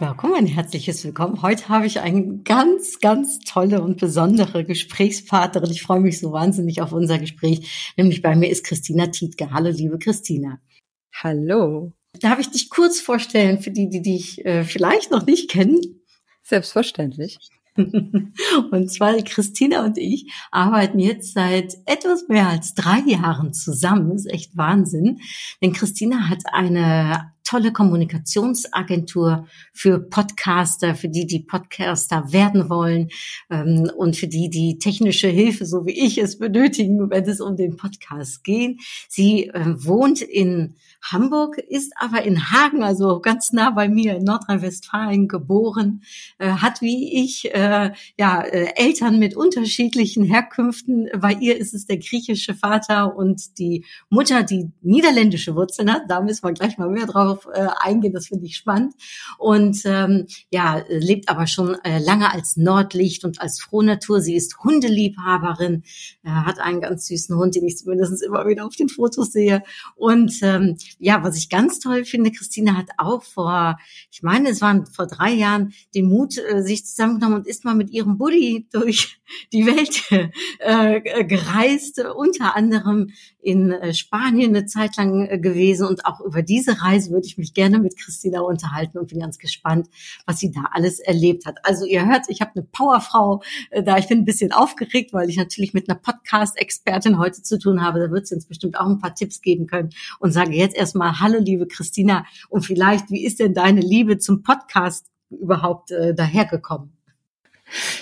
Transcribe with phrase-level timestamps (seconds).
[0.00, 1.42] Willkommen, ein herzliches Willkommen.
[1.42, 5.70] Heute habe ich eine ganz, ganz tolle und besondere Gesprächspartnerin.
[5.70, 7.92] Ich freue mich so wahnsinnig auf unser Gespräch.
[7.98, 9.50] Nämlich bei mir ist Christina Tietke.
[9.50, 10.58] Hallo, liebe Christina.
[11.12, 11.92] Hallo.
[12.18, 15.80] Darf ich dich kurz vorstellen für die, die dich äh, vielleicht noch nicht kennen?
[16.42, 17.38] Selbstverständlich.
[17.76, 24.12] Und zwar Christina und ich arbeiten jetzt seit etwas mehr als drei Jahren zusammen.
[24.12, 25.20] Ist echt Wahnsinn.
[25.62, 33.08] Denn Christina hat eine tolle Kommunikationsagentur für Podcaster, für die, die Podcaster werden wollen
[33.50, 37.56] ähm, und für die, die technische Hilfe, so wie ich es benötigen, wenn es um
[37.56, 38.80] den Podcast geht.
[39.08, 44.24] Sie äh, wohnt in Hamburg, ist aber in Hagen, also ganz nah bei mir in
[44.24, 46.02] Nordrhein-Westfalen geboren,
[46.38, 51.08] äh, hat wie ich äh, ja äh, Eltern mit unterschiedlichen Herkünften.
[51.18, 56.02] Bei ihr ist es der griechische Vater und die Mutter, die niederländische Wurzeln hat.
[56.08, 58.12] Da müssen wir gleich mal mehr drauf äh, eingehen.
[58.12, 58.94] Das finde ich spannend.
[59.38, 64.20] Und ähm, ja, lebt aber schon äh, lange als Nordlicht und als Frohnatur.
[64.20, 65.82] Sie ist Hundeliebhaberin,
[66.24, 69.62] äh, hat einen ganz süßen Hund, den ich zumindest immer wieder auf den Fotos sehe.
[69.96, 73.78] Und ähm, ja, was ich ganz toll finde, Christine hat auch vor,
[74.10, 77.74] ich meine, es waren vor drei Jahren, den Mut äh, sich zusammengenommen und ist mal
[77.74, 79.19] mit ihrem Buddy durch
[79.52, 80.02] die Welt
[80.58, 83.10] äh, gereist, unter anderem
[83.42, 87.38] in äh, Spanien eine Zeit lang äh, gewesen und auch über diese Reise würde ich
[87.38, 89.88] mich gerne mit Christina unterhalten und bin ganz gespannt,
[90.26, 91.58] was sie da alles erlebt hat.
[91.62, 93.98] Also ihr hört, ich habe eine Powerfrau äh, da.
[93.98, 98.00] Ich bin ein bisschen aufgeregt, weil ich natürlich mit einer Podcast-Expertin heute zu tun habe.
[98.00, 101.20] Da wird sie uns bestimmt auch ein paar Tipps geben können und sage jetzt erstmal
[101.20, 106.99] Hallo, liebe Christina und vielleicht, wie ist denn deine Liebe zum Podcast überhaupt äh, dahergekommen?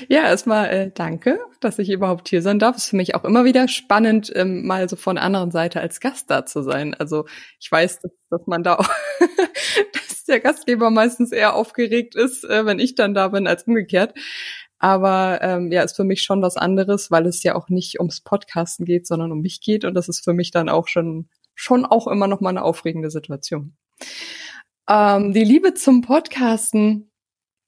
[0.09, 2.77] Ja, erstmal äh, danke, dass ich überhaupt hier sein darf.
[2.77, 5.81] Es ist für mich auch immer wieder spannend, ähm, mal so von der anderen Seite
[5.81, 6.95] als Gast da zu sein.
[6.95, 7.27] Also
[7.61, 8.89] ich weiß, dass, dass man da auch,
[9.93, 14.15] dass der Gastgeber meistens eher aufgeregt ist, äh, wenn ich dann da bin, als umgekehrt.
[14.79, 18.21] Aber ähm, ja, ist für mich schon was anderes, weil es ja auch nicht ums
[18.21, 19.85] Podcasten geht, sondern um mich geht.
[19.85, 23.11] Und das ist für mich dann auch schon, schon auch immer noch mal eine aufregende
[23.11, 23.77] Situation.
[24.89, 27.11] Ähm, die Liebe zum Podcasten,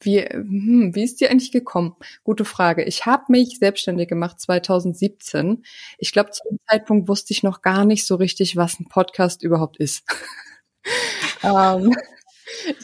[0.01, 1.97] wie, hm, wie ist die eigentlich gekommen?
[2.25, 2.85] Gute Frage.
[2.85, 5.65] Ich habe mich selbstständig gemacht 2017.
[5.99, 9.43] Ich glaube, zu dem Zeitpunkt wusste ich noch gar nicht so richtig, was ein Podcast
[9.43, 10.05] überhaupt ist.
[11.43, 11.95] ähm,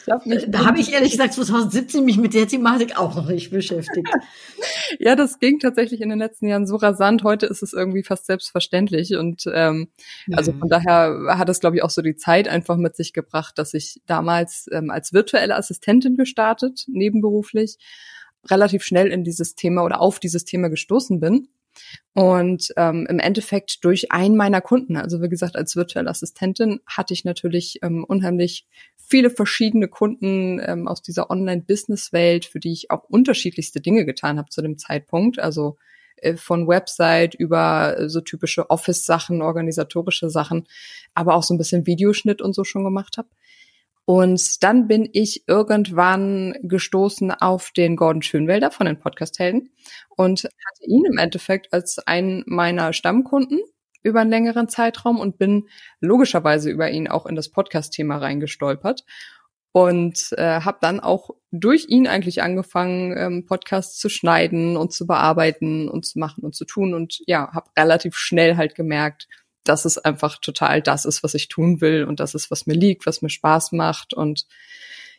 [0.09, 4.07] hab da habe ich ehrlich gesagt 2017 mich mit der Thematik auch noch nicht beschäftigt.
[4.99, 7.23] ja, das ging tatsächlich in den letzten Jahren so rasant.
[7.23, 9.89] Heute ist es irgendwie fast selbstverständlich und ähm,
[10.27, 10.37] ja.
[10.37, 13.57] also von daher hat es glaube ich auch so die Zeit einfach mit sich gebracht,
[13.57, 17.77] dass ich damals ähm, als virtuelle Assistentin gestartet, nebenberuflich,
[18.49, 21.47] relativ schnell in dieses Thema oder auf dieses Thema gestoßen bin
[22.13, 27.13] und ähm, im Endeffekt durch einen meiner Kunden, also wie gesagt, als virtuelle Assistentin hatte
[27.13, 33.03] ich natürlich ähm, unheimlich viele verschiedene Kunden ähm, aus dieser Online-Business-Welt, für die ich auch
[33.03, 35.39] unterschiedlichste Dinge getan habe zu dem Zeitpunkt.
[35.39, 35.77] Also
[36.17, 40.67] äh, von Website über äh, so typische Office-Sachen, organisatorische Sachen,
[41.13, 43.29] aber auch so ein bisschen Videoschnitt und so schon gemacht habe.
[44.09, 49.69] Und dann bin ich irgendwann gestoßen auf den Gordon Schönwelder von den Podcast-Helden
[50.15, 53.59] und hatte ihn im Endeffekt als einen meiner Stammkunden
[54.03, 55.67] über einen längeren Zeitraum und bin
[55.99, 59.03] logischerweise über ihn auch in das Podcast-Thema reingestolpert
[59.73, 65.05] und äh, habe dann auch durch ihn eigentlich angefangen, ähm, Podcasts zu schneiden und zu
[65.05, 69.27] bearbeiten und zu machen und zu tun und ja, habe relativ schnell halt gemerkt,
[69.69, 72.73] dass es einfach total das ist, was ich tun will und das ist, was mir
[72.73, 74.47] liegt, was mir Spaß macht und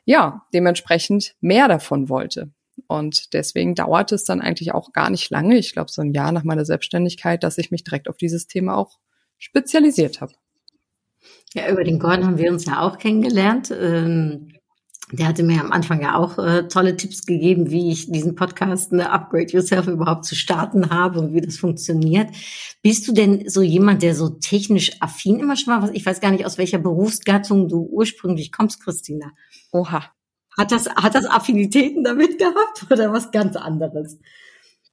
[0.05, 2.50] ja, dementsprechend mehr davon wollte.
[2.87, 6.33] Und deswegen dauerte es dann eigentlich auch gar nicht lange, ich glaube so ein Jahr
[6.33, 8.99] nach meiner Selbstständigkeit, dass ich mich direkt auf dieses Thema auch
[9.39, 10.33] spezialisiert habe.
[11.55, 13.71] Ja, über den Gordon haben wir uns ja auch kennengelernt.
[13.71, 14.58] Ähm
[15.13, 18.93] der hatte mir am Anfang ja auch äh, tolle Tipps gegeben, wie ich diesen Podcast
[18.93, 22.29] ne, Upgrade Yourself überhaupt zu starten habe und wie das funktioniert.
[22.83, 25.91] Bist du denn so jemand, der so technisch affin immer schon war?
[25.95, 29.33] Ich weiß gar nicht, aus welcher Berufsgattung du ursprünglich kommst, Christina.
[29.73, 30.05] Oha.
[30.59, 34.19] Hat das, hat das Affinitäten damit gehabt oder was ganz anderes?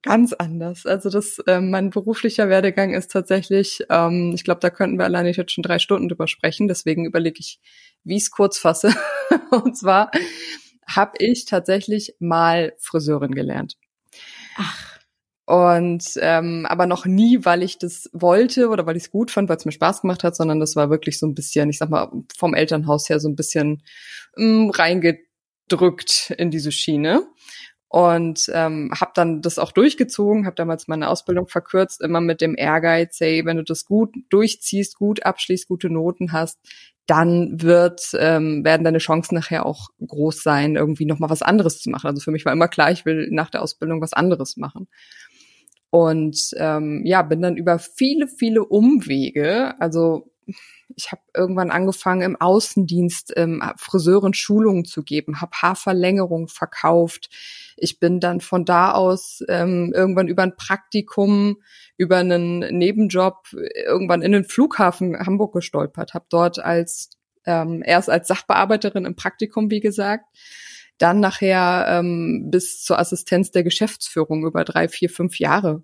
[0.06, 0.86] Ganz anders.
[0.86, 5.32] Also das, äh, mein beruflicher Werdegang ist tatsächlich, ähm, ich glaube, da könnten wir alleine
[5.32, 6.68] jetzt schon drei Stunden drüber sprechen.
[6.68, 7.60] Deswegen überlege ich,
[8.04, 8.94] wie ich es kurz fasse.
[9.52, 10.12] Und zwar
[10.88, 13.76] habe ich tatsächlich mal Friseurin gelernt.
[14.58, 14.96] Ach.
[15.48, 19.48] Und ähm, aber noch nie, weil ich das wollte oder weil ich es gut fand,
[19.48, 21.92] weil es mir Spaß gemacht hat, sondern das war wirklich so ein bisschen, ich sag
[21.92, 23.84] mal, vom Elternhaus her so ein bisschen
[24.38, 27.28] mh, mm, reingedrückt in diese Schiene
[27.96, 32.54] und ähm, habe dann das auch durchgezogen, habe damals meine Ausbildung verkürzt, immer mit dem
[32.54, 36.60] Ehrgeiz, hey, wenn du das gut durchziehst, gut abschließt, gute Noten hast,
[37.06, 41.80] dann wird ähm, werden deine Chancen nachher auch groß sein, irgendwie noch mal was anderes
[41.80, 42.08] zu machen.
[42.08, 44.90] Also für mich war immer klar, ich will nach der Ausbildung was anderes machen.
[45.90, 50.34] Und ähm, ja, bin dann über viele, viele Umwege, also
[50.96, 57.30] ich habe irgendwann angefangen, im Außendienst ähm, Friseuren Schulungen zu geben, habe Haarverlängerung verkauft.
[57.78, 61.58] Ich bin dann von da aus ähm, irgendwann über ein Praktikum,
[61.98, 63.48] über einen Nebenjob
[63.86, 67.10] irgendwann in den Flughafen Hamburg gestolpert, habe dort als
[67.46, 70.26] ähm, erst als Sachbearbeiterin im Praktikum, wie gesagt,
[70.98, 75.84] dann nachher ähm, bis zur Assistenz der Geschäftsführung über drei, vier, fünf Jahre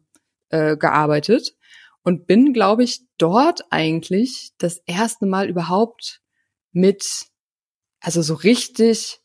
[0.49, 1.55] äh, gearbeitet
[2.03, 6.21] und bin, glaube ich, dort eigentlich das erste Mal überhaupt
[6.71, 7.27] mit,
[7.99, 9.19] also so richtig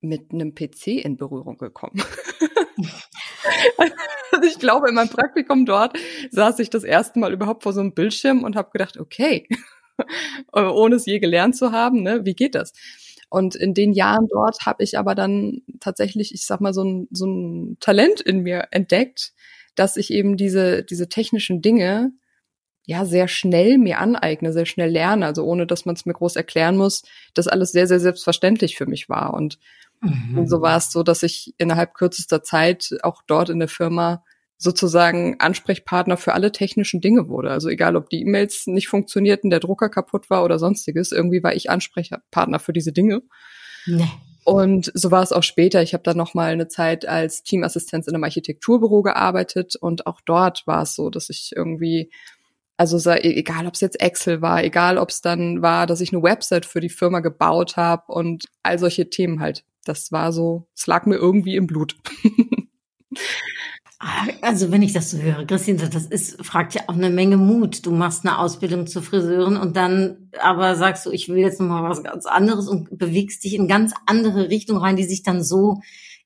[0.00, 2.02] mit einem PC in Berührung gekommen.
[4.32, 5.96] also ich glaube, in meinem Praktikum dort
[6.30, 9.46] saß ich das erste Mal überhaupt vor so einem Bildschirm und habe gedacht, okay,
[10.52, 12.72] ohne es je gelernt zu haben, ne, wie geht das?
[13.30, 17.08] Und in den Jahren dort habe ich aber dann tatsächlich, ich sag mal, so ein,
[17.12, 19.32] so ein Talent in mir entdeckt,
[19.74, 22.12] dass ich eben diese, diese technischen Dinge
[22.84, 26.36] ja sehr schnell mir aneigne, sehr schnell lerne, also ohne dass man es mir groß
[26.36, 27.02] erklären muss,
[27.34, 29.34] das alles sehr, sehr selbstverständlich für mich war.
[29.34, 29.58] Und,
[30.00, 30.38] mhm.
[30.38, 34.24] und so war es so, dass ich innerhalb kürzester Zeit auch dort in der Firma
[34.58, 37.50] sozusagen Ansprechpartner für alle technischen Dinge wurde.
[37.50, 41.54] Also egal, ob die E-Mails nicht funktionierten, der Drucker kaputt war oder sonstiges, irgendwie war
[41.54, 43.22] ich Ansprechpartner für diese Dinge.
[43.86, 44.08] Nee.
[44.44, 45.82] Und so war es auch später.
[45.82, 50.20] Ich habe dann noch mal eine Zeit als Teamassistenz in einem Architekturbüro gearbeitet und auch
[50.20, 52.10] dort war es so, dass ich irgendwie
[52.82, 56.22] also egal, ob es jetzt Excel war, egal, ob es dann war, dass ich eine
[56.22, 59.64] Website für die Firma gebaut habe und all solche Themen halt.
[59.84, 61.96] Das war so, es lag mir irgendwie im Blut.
[64.40, 67.86] Also wenn ich das so höre, Christine, das ist, fragt ja auch eine Menge Mut.
[67.86, 71.68] Du machst eine Ausbildung zur Friseurin und dann aber sagst du, ich will jetzt noch
[71.68, 75.44] mal was ganz anderes und bewegst dich in ganz andere Richtungen rein, die sich dann
[75.44, 75.82] so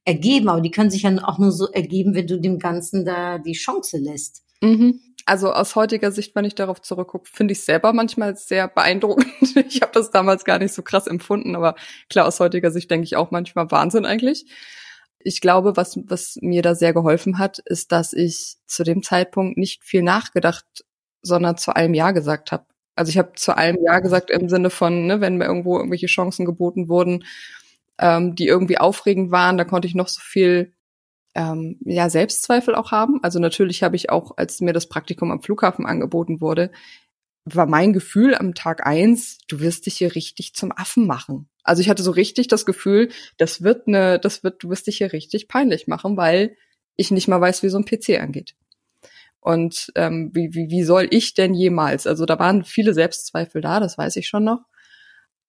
[0.06, 0.48] ergeben.
[0.48, 3.52] Aber die können sich ja auch nur so ergeben, wenn du dem Ganzen da die
[3.52, 4.42] Chance lässt.
[4.62, 5.00] Mhm.
[5.26, 9.26] Also aus heutiger Sicht, wenn ich darauf zurückgucke, finde ich selber manchmal sehr beeindruckend.
[9.68, 11.74] Ich habe das damals gar nicht so krass empfunden, aber
[12.08, 14.46] klar, aus heutiger Sicht denke ich auch manchmal Wahnsinn eigentlich
[15.18, 19.58] ich glaube, was, was mir da sehr geholfen hat, ist, dass ich zu dem Zeitpunkt
[19.58, 20.64] nicht viel nachgedacht,
[21.22, 22.66] sondern zu allem Ja gesagt habe.
[22.94, 26.06] Also ich habe zu allem Ja gesagt im Sinne von, ne, wenn mir irgendwo irgendwelche
[26.06, 27.24] Chancen geboten wurden,
[27.98, 30.72] ähm, die irgendwie aufregend waren, da konnte ich noch so viel
[31.34, 33.20] ähm, ja Selbstzweifel auch haben.
[33.22, 36.70] Also natürlich habe ich auch, als mir das Praktikum am Flughafen angeboten wurde,
[37.44, 41.48] war mein Gefühl am Tag eins, du wirst dich hier richtig zum Affen machen.
[41.66, 44.98] Also ich hatte so richtig das Gefühl, das wird eine, das wird, du wirst dich
[44.98, 46.56] hier richtig peinlich machen, weil
[46.94, 48.54] ich nicht mal weiß, wie so ein PC angeht.
[49.40, 52.06] Und ähm, wie, wie, wie soll ich denn jemals?
[52.06, 54.60] Also da waren viele Selbstzweifel da, das weiß ich schon noch.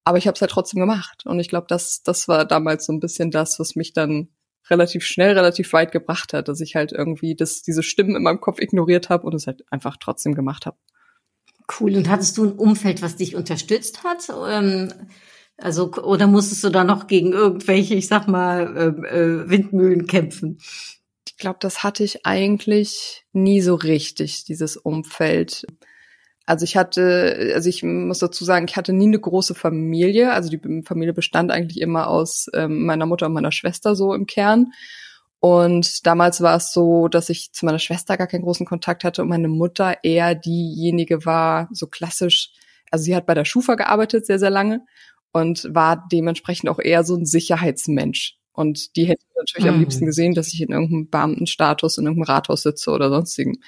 [0.04, 1.26] Aber ich habe es halt trotzdem gemacht.
[1.26, 4.30] Und ich glaube, das, das war damals so ein bisschen das, was mich dann
[4.70, 8.42] relativ schnell, relativ weit gebracht hat, dass ich halt irgendwie das, diese Stimmen in meinem
[8.42, 10.78] Kopf ignoriert habe und es halt einfach trotzdem gemacht habe.
[11.80, 11.96] Cool.
[11.96, 14.30] Und hattest du ein Umfeld, was dich unterstützt hat?
[14.50, 14.94] Ähm,
[15.58, 20.60] also, oder musstest du da noch gegen irgendwelche, ich sag mal, äh, äh, Windmühlen kämpfen?
[21.26, 25.66] Ich glaube, das hatte ich eigentlich nie so richtig, dieses Umfeld.
[26.46, 30.32] Also ich hatte, also ich muss dazu sagen, ich hatte nie eine große Familie.
[30.32, 34.28] Also die Familie bestand eigentlich immer aus ähm, meiner Mutter und meiner Schwester so im
[34.28, 34.72] Kern.
[35.40, 39.22] Und damals war es so, dass ich zu meiner Schwester gar keinen großen Kontakt hatte
[39.22, 42.52] und meine Mutter eher diejenige war, so klassisch.
[42.92, 44.86] Also sie hat bei der Schufa gearbeitet sehr, sehr lange
[45.32, 48.38] und war dementsprechend auch eher so ein Sicherheitsmensch.
[48.54, 49.76] Und die hätte natürlich mhm.
[49.76, 53.60] am liebsten gesehen, dass ich in irgendeinem Beamtenstatus in irgendeinem Rathaus sitze oder sonstigen.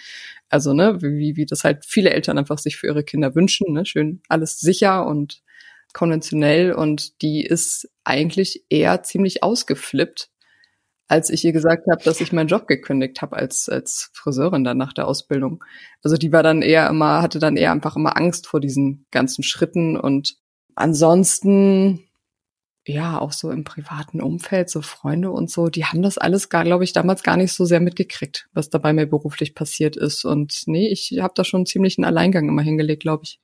[0.49, 3.85] Also, ne, wie, wie das halt viele Eltern einfach sich für ihre Kinder wünschen, ne?
[3.85, 5.43] Schön alles sicher und
[5.93, 10.29] konventionell und die ist eigentlich eher ziemlich ausgeflippt
[11.09, 14.77] als ich ihr gesagt habe, dass ich meinen Job gekündigt habe als, als Friseurin dann
[14.77, 15.63] nach der Ausbildung.
[16.03, 19.43] Also die war dann eher immer, hatte dann eher einfach immer Angst vor diesen ganzen
[19.43, 20.37] Schritten und
[20.79, 22.07] ansonsten,
[22.87, 26.63] ja, auch so im privaten Umfeld, so Freunde und so, die haben das alles gar,
[26.63, 30.25] glaube ich, damals gar nicht so sehr mitgekriegt, was da bei mir beruflich passiert ist.
[30.25, 33.39] Und nee, ich habe da schon ziemlich einen Alleingang immer hingelegt, glaube ich.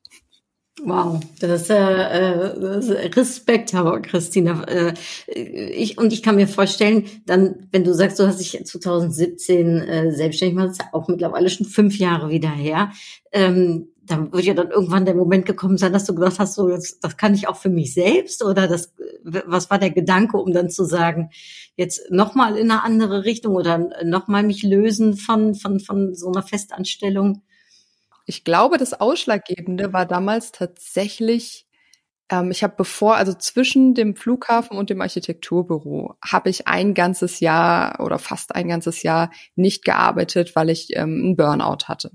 [0.84, 4.64] Wow, das ist, äh, das ist Respekt, aber Christina.
[4.68, 4.94] Äh,
[5.28, 10.12] ich, und ich kann mir vorstellen, dann, wenn du sagst, du hast dich 2017 äh,
[10.12, 12.92] selbstständig gemacht, ist ja auch mittlerweile schon fünf Jahre wieder her.
[13.32, 16.68] Ähm, dann wird ja dann irgendwann der Moment gekommen sein, dass du gedacht hast, so,
[16.68, 18.94] das, das kann ich auch für mich selbst oder das,
[19.24, 21.32] was war der Gedanke, um dann zu sagen,
[21.76, 26.44] jetzt nochmal in eine andere Richtung oder nochmal mich lösen von, von, von so einer
[26.44, 27.42] Festanstellung?
[28.26, 31.68] Ich glaube, das Ausschlaggebende war damals tatsächlich,
[32.30, 37.40] ähm, ich habe bevor, also zwischen dem Flughafen und dem Architekturbüro, habe ich ein ganzes
[37.40, 42.12] Jahr oder fast ein ganzes Jahr nicht gearbeitet, weil ich ähm, einen Burnout hatte.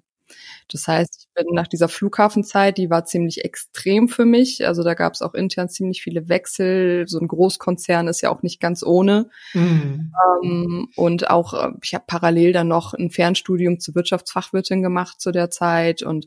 [0.72, 4.66] Das heißt, ich bin nach dieser Flughafenzeit, die war ziemlich extrem für mich.
[4.66, 7.06] Also da gab es auch intern ziemlich viele Wechsel.
[7.08, 9.28] So ein Großkonzern ist ja auch nicht ganz ohne.
[9.52, 10.12] Mhm.
[10.42, 15.32] Ähm, und auch, äh, ich habe parallel dann noch ein Fernstudium zur Wirtschaftsfachwirtin gemacht zu
[15.32, 16.02] der Zeit.
[16.02, 16.26] Und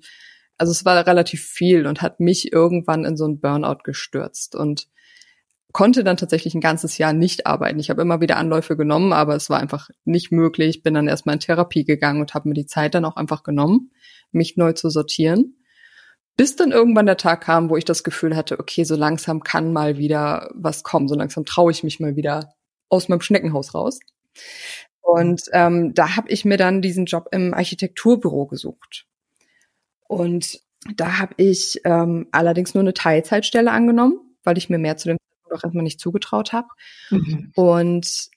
[0.58, 4.56] also es war relativ viel und hat mich irgendwann in so ein Burnout gestürzt.
[4.56, 4.88] Und
[5.74, 7.80] konnte dann tatsächlich ein ganzes Jahr nicht arbeiten.
[7.80, 10.84] Ich habe immer wieder Anläufe genommen, aber es war einfach nicht möglich.
[10.84, 13.92] Bin dann erstmal in Therapie gegangen und habe mir die Zeit dann auch einfach genommen,
[14.32, 15.58] mich neu zu sortieren.
[16.38, 19.74] Bis dann irgendwann der Tag kam, wo ich das Gefühl hatte, okay, so langsam kann
[19.74, 22.54] mal wieder was kommen, so langsam traue ich mich mal wieder
[22.90, 24.00] aus meinem Schneckenhaus raus.
[25.02, 29.06] Und ähm, da habe ich mir dann diesen Job im Architekturbüro gesucht.
[30.08, 30.62] Und
[30.96, 35.18] da habe ich ähm, allerdings nur eine Teilzeitstelle angenommen, weil ich mir mehr zu dem
[35.54, 36.68] auch erstmal nicht zugetraut habe.
[37.10, 37.52] Mhm.
[37.56, 38.30] Und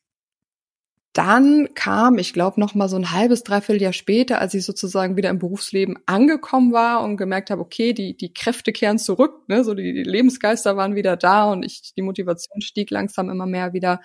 [1.17, 5.17] dann kam, ich glaube, noch mal so ein halbes, dreiviertel Jahr später, als ich sozusagen
[5.17, 9.65] wieder im Berufsleben angekommen war und gemerkt habe, okay, die, die Kräfte kehren zurück, ne,
[9.65, 13.73] so die, die Lebensgeister waren wieder da und ich, die Motivation stieg langsam immer mehr
[13.73, 14.03] wieder.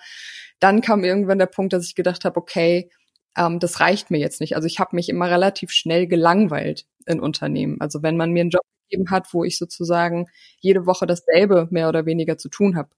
[0.58, 2.88] Dann kam irgendwann der Punkt, dass ich gedacht habe, okay,
[3.36, 4.56] ähm, das reicht mir jetzt nicht.
[4.56, 7.78] Also ich habe mich immer relativ schnell gelangweilt in Unternehmen.
[7.80, 10.28] Also wenn man mir einen Job gegeben hat, wo ich sozusagen
[10.60, 12.88] jede Woche dasselbe mehr oder weniger zu tun habe,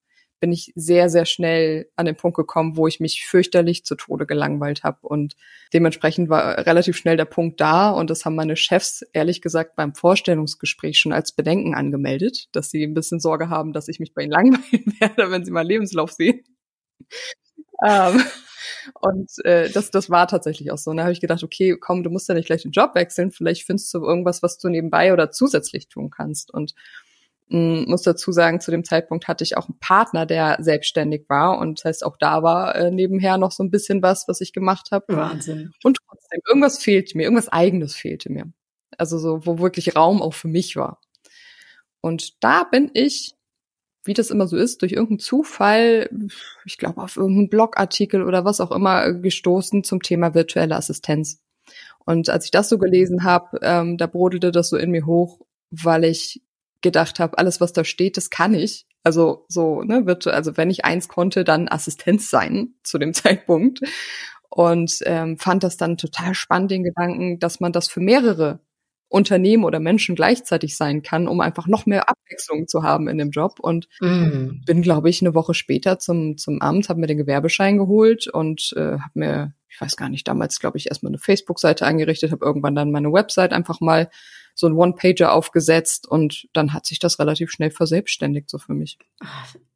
[0.45, 4.27] bin ich sehr, sehr schnell an den Punkt gekommen, wo ich mich fürchterlich zu Tode
[4.27, 4.99] gelangweilt habe.
[5.01, 5.37] Und
[5.73, 7.89] dementsprechend war relativ schnell der Punkt da.
[7.89, 12.85] Und das haben meine Chefs ehrlich gesagt beim Vorstellungsgespräch schon als Bedenken angemeldet, dass sie
[12.85, 16.13] ein bisschen Sorge haben, dass ich mich bei ihnen langweilen werde, wenn sie meinen Lebenslauf
[16.13, 16.43] sehen.
[17.83, 18.23] ähm,
[19.01, 20.91] und äh, das, das war tatsächlich auch so.
[20.91, 23.31] Und da habe ich gedacht, okay, komm, du musst ja nicht gleich den Job wechseln,
[23.31, 26.53] vielleicht findest du irgendwas, was du nebenbei oder zusätzlich tun kannst.
[26.53, 26.75] Und
[27.49, 31.59] muss dazu sagen, zu dem Zeitpunkt hatte ich auch einen Partner, der selbstständig war.
[31.59, 34.53] Und das heißt, auch da war äh, nebenher noch so ein bisschen was, was ich
[34.53, 35.05] gemacht habe.
[35.09, 35.73] Wahnsinn.
[35.83, 38.53] Und trotzdem, irgendwas fehlte mir, irgendwas eigenes fehlte mir.
[38.97, 41.01] Also so, wo wirklich Raum auch für mich war.
[42.01, 43.35] Und da bin ich
[44.05, 46.11] wie das immer so ist, durch irgendeinen Zufall,
[46.65, 51.41] ich glaube auf irgendeinen Blogartikel oder was auch immer, gestoßen zum Thema virtuelle Assistenz.
[52.05, 55.41] Und als ich das so gelesen habe, ähm, da brodelte das so in mir hoch,
[55.71, 56.43] weil ich
[56.85, 58.87] gedacht habe, alles, was da steht, das kann ich.
[59.03, 63.81] Also so, ne, wird, also wenn ich eins konnte, dann Assistenz sein zu dem Zeitpunkt.
[64.49, 68.61] Und ähm, fand das dann total spannend, den Gedanken, dass man das für mehrere
[69.09, 73.31] Unternehmen oder Menschen gleichzeitig sein kann, um einfach noch mehr Abwechslung zu haben in dem
[73.31, 73.59] Job.
[73.61, 74.65] Und mm.
[74.65, 78.73] bin, glaube ich, eine Woche später zum, zum Amt, habe mir den Gewerbeschein geholt und
[78.77, 82.45] äh, habe mir, ich weiß gar nicht, damals, glaube ich, erstmal eine Facebook-Seite eingerichtet, habe
[82.45, 84.09] irgendwann dann meine Website einfach mal
[84.55, 88.99] so ein One-Pager aufgesetzt und dann hat sich das relativ schnell verselbstständigt, so für mich.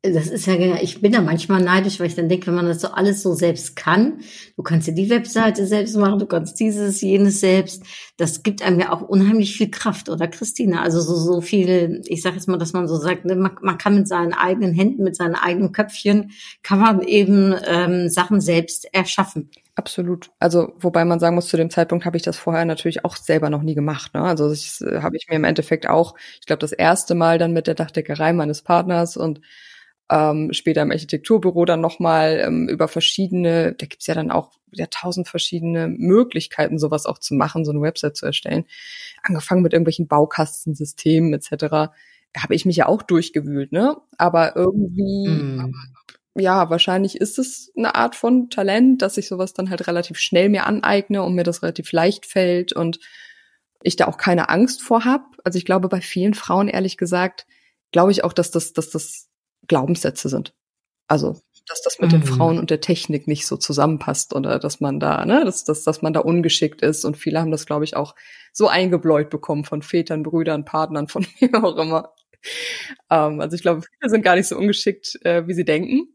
[0.02, 2.66] Das ist ja, genau, ich bin da manchmal neidisch, weil ich dann denke, wenn man
[2.66, 4.20] das so alles so selbst kann,
[4.56, 7.82] du kannst ja die Webseite selbst machen, du kannst dieses, jenes selbst,
[8.16, 10.82] das gibt einem ja auch unheimlich viel Kraft, oder Christina?
[10.82, 13.78] Also so, so viel, ich sage jetzt mal, dass man so sagt, ne, man, man
[13.78, 16.30] kann mit seinen eigenen Händen, mit seinen eigenen Köpfchen,
[16.62, 19.50] kann man eben ähm, Sachen selbst erschaffen.
[19.78, 20.32] Absolut.
[20.40, 23.48] Also wobei man sagen muss, zu dem Zeitpunkt habe ich das vorher natürlich auch selber
[23.48, 24.12] noch nie gemacht.
[24.12, 24.22] Ne?
[24.22, 27.52] Also das äh, habe ich mir im Endeffekt auch, ich glaube, das erste Mal dann
[27.52, 29.40] mit der Dachdeckerei meines Partners und
[30.10, 34.86] ähm, später im Architekturbüro dann nochmal ähm, über verschiedene, da gibt's ja dann auch ja
[34.90, 38.64] tausend verschiedene Möglichkeiten, sowas auch zu machen, so eine Website zu erstellen.
[39.22, 41.92] Angefangen mit irgendwelchen Baukastensystemen etc.
[42.36, 43.96] Habe ich mich ja auch durchgewühlt, ne?
[44.18, 45.74] Aber irgendwie mm
[46.38, 50.48] ja, wahrscheinlich ist es eine Art von Talent, dass ich sowas dann halt relativ schnell
[50.48, 52.98] mir aneigne und mir das relativ leicht fällt und
[53.82, 55.24] ich da auch keine Angst vor habe.
[55.44, 57.46] Also ich glaube, bei vielen Frauen, ehrlich gesagt,
[57.92, 59.28] glaube ich auch, dass das, dass das
[59.66, 60.54] Glaubenssätze sind.
[61.06, 62.20] Also, dass das mit mhm.
[62.20, 65.84] den Frauen und der Technik nicht so zusammenpasst oder dass man da, ne, dass, dass,
[65.84, 67.04] dass man da ungeschickt ist.
[67.04, 68.14] Und viele haben das, glaube ich, auch
[68.52, 72.14] so eingebläut bekommen von Vätern, Brüdern, Partnern, von wem auch immer.
[73.10, 76.08] Ähm, also ich glaube, viele sind gar nicht so ungeschickt, äh, wie sie denken.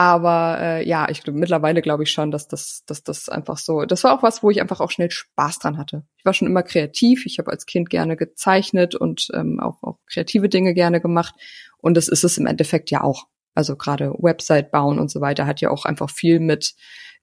[0.00, 3.84] Aber äh, ja, ich glaube mittlerweile glaube ich schon, dass das, dass das einfach so.
[3.84, 6.06] Das war auch was, wo ich einfach auch schnell Spaß dran hatte.
[6.16, 7.26] Ich war schon immer kreativ.
[7.26, 11.34] Ich habe als Kind gerne gezeichnet und ähm, auch, auch kreative Dinge gerne gemacht.
[11.76, 13.26] Und das ist es im Endeffekt ja auch.
[13.54, 16.76] Also gerade Website bauen und so weiter hat ja auch einfach viel mit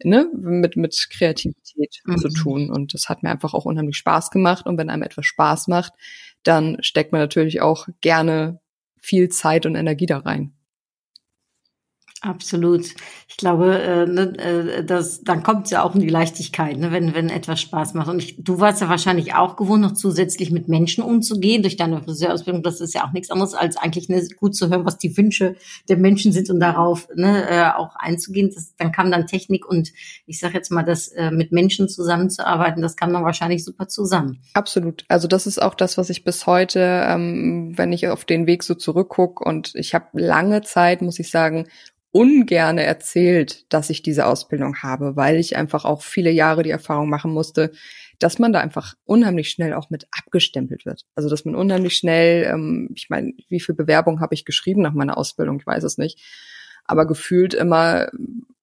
[0.03, 2.17] ne, mit mit Kreativität mhm.
[2.19, 2.69] zu tun.
[2.69, 4.67] Und das hat mir einfach auch unheimlich Spaß gemacht.
[4.67, 5.93] Und wenn einem etwas Spaß macht,
[6.43, 8.59] dann steckt man natürlich auch gerne
[9.01, 10.56] viel Zeit und Energie da rein.
[12.21, 12.85] Absolut.
[13.27, 17.13] Ich glaube, äh, ne, äh, das, dann kommt ja auch in die Leichtigkeit, ne, wenn,
[17.13, 18.07] wenn etwas Spaß macht.
[18.07, 22.01] Und ich, du warst ja wahrscheinlich auch gewohnt, noch zusätzlich mit Menschen umzugehen durch deine
[22.01, 22.63] Friseurausbildung.
[22.63, 25.55] Das ist ja auch nichts anderes, als eigentlich ne, gut zu hören, was die Wünsche
[25.89, 28.51] der Menschen sind und darauf ne, äh, auch einzugehen.
[28.53, 29.91] Das, dann kam dann Technik und
[30.25, 34.39] ich sage jetzt mal, das äh, mit Menschen zusammenzuarbeiten, das kam dann wahrscheinlich super zusammen.
[34.53, 35.05] Absolut.
[35.07, 38.63] Also das ist auch das, was ich bis heute, ähm, wenn ich auf den Weg
[38.63, 41.67] so zurückgucke und ich habe lange Zeit, muss ich sagen,
[42.17, 47.09] ungerne erzählt, dass ich diese Ausbildung habe, weil ich einfach auch viele Jahre die Erfahrung
[47.09, 47.71] machen musste,
[48.17, 51.05] dass man da einfach unheimlich schnell auch mit abgestempelt wird.
[51.13, 54.93] Also dass man unheimlich schnell, ähm, ich meine, wie viel Bewerbung habe ich geschrieben nach
[54.93, 56.19] meiner Ausbildung, ich weiß es nicht,
[56.85, 58.09] aber gefühlt immer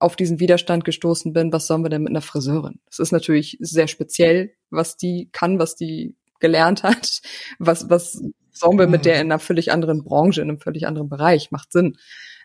[0.01, 2.81] auf diesen Widerstand gestoßen bin, was sollen wir denn mit einer Friseurin?
[2.87, 7.21] Das ist natürlich sehr speziell, was die kann, was die gelernt hat,
[7.61, 8.21] was, was
[8.51, 11.71] sollen wir mit der in einer völlig anderen Branche, in einem völlig anderen Bereich, macht
[11.71, 11.97] Sinn.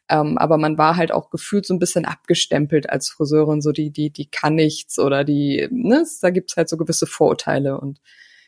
[0.09, 3.91] Ähm, aber man war halt auch gefühlt so ein bisschen abgestempelt als Friseurin, so die,
[3.91, 7.79] die, die kann nichts oder die, ne, da gibt's halt so gewisse Vorurteile.
[7.79, 8.01] Und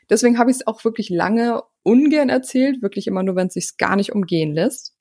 [0.10, 3.78] deswegen habe ich es auch wirklich lange ungern erzählt, wirklich immer nur, wenn es sich
[3.78, 4.96] gar nicht umgehen lässt.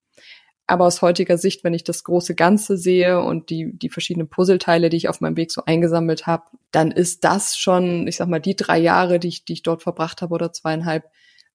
[0.66, 4.88] Aber aus heutiger Sicht, wenn ich das große Ganze sehe und die, die verschiedenen Puzzleteile,
[4.88, 8.38] die ich auf meinem Weg so eingesammelt habe, dann ist das schon, ich sag mal,
[8.38, 11.04] die drei Jahre, die ich, die ich dort verbracht habe oder zweieinhalb,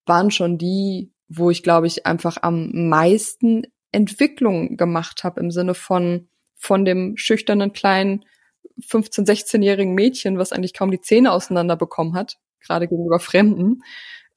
[0.06, 3.64] waren schon die, wo ich, glaube ich, einfach am meisten
[3.96, 8.26] Entwicklung gemacht habe im Sinne von von dem schüchternen kleinen
[8.88, 13.84] 15, 16-jährigen Mädchen, was eigentlich kaum die Zähne auseinander bekommen hat, gerade gegenüber Fremden,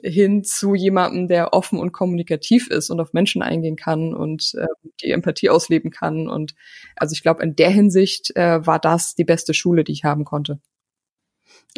[0.02, 4.66] hin zu jemandem, der offen und kommunikativ ist und auf Menschen eingehen kann und äh,
[5.02, 6.28] die Empathie ausleben kann.
[6.28, 6.54] Und
[6.96, 10.24] also ich glaube, in der Hinsicht äh, war das die beste Schule, die ich haben
[10.24, 10.60] konnte.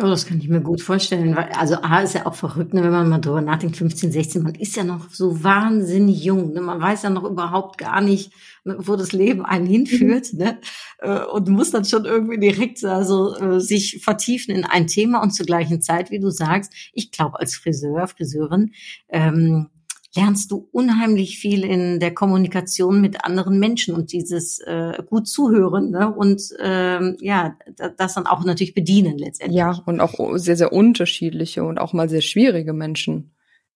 [0.01, 1.37] Oh, das kann ich mir gut vorstellen.
[1.37, 4.43] Weil, also A ist ja auch verrückt, ne, wenn man mal drüber nachdenkt, 15, 16,
[4.43, 6.53] man ist ja noch so wahnsinnig jung.
[6.53, 6.61] Ne?
[6.61, 8.33] Man weiß ja noch überhaupt gar nicht,
[8.65, 10.33] ne, wo das Leben einen hinführt.
[10.33, 10.39] Mhm.
[10.39, 10.59] Ne?
[11.01, 15.33] Äh, und muss dann schon irgendwie direkt also äh, sich vertiefen in ein Thema und
[15.33, 18.73] zur gleichen Zeit, wie du sagst, ich glaube als Friseur, Friseurin,
[19.09, 19.69] ähm,
[20.15, 25.91] lernst du unheimlich viel in der Kommunikation mit anderen Menschen und dieses äh, gut zuhören
[25.91, 26.13] ne?
[26.13, 27.57] und ähm, ja,
[27.97, 29.59] das dann auch natürlich bedienen letztendlich.
[29.59, 33.35] Ja, und auch sehr, sehr unterschiedliche und auch mal sehr schwierige Menschen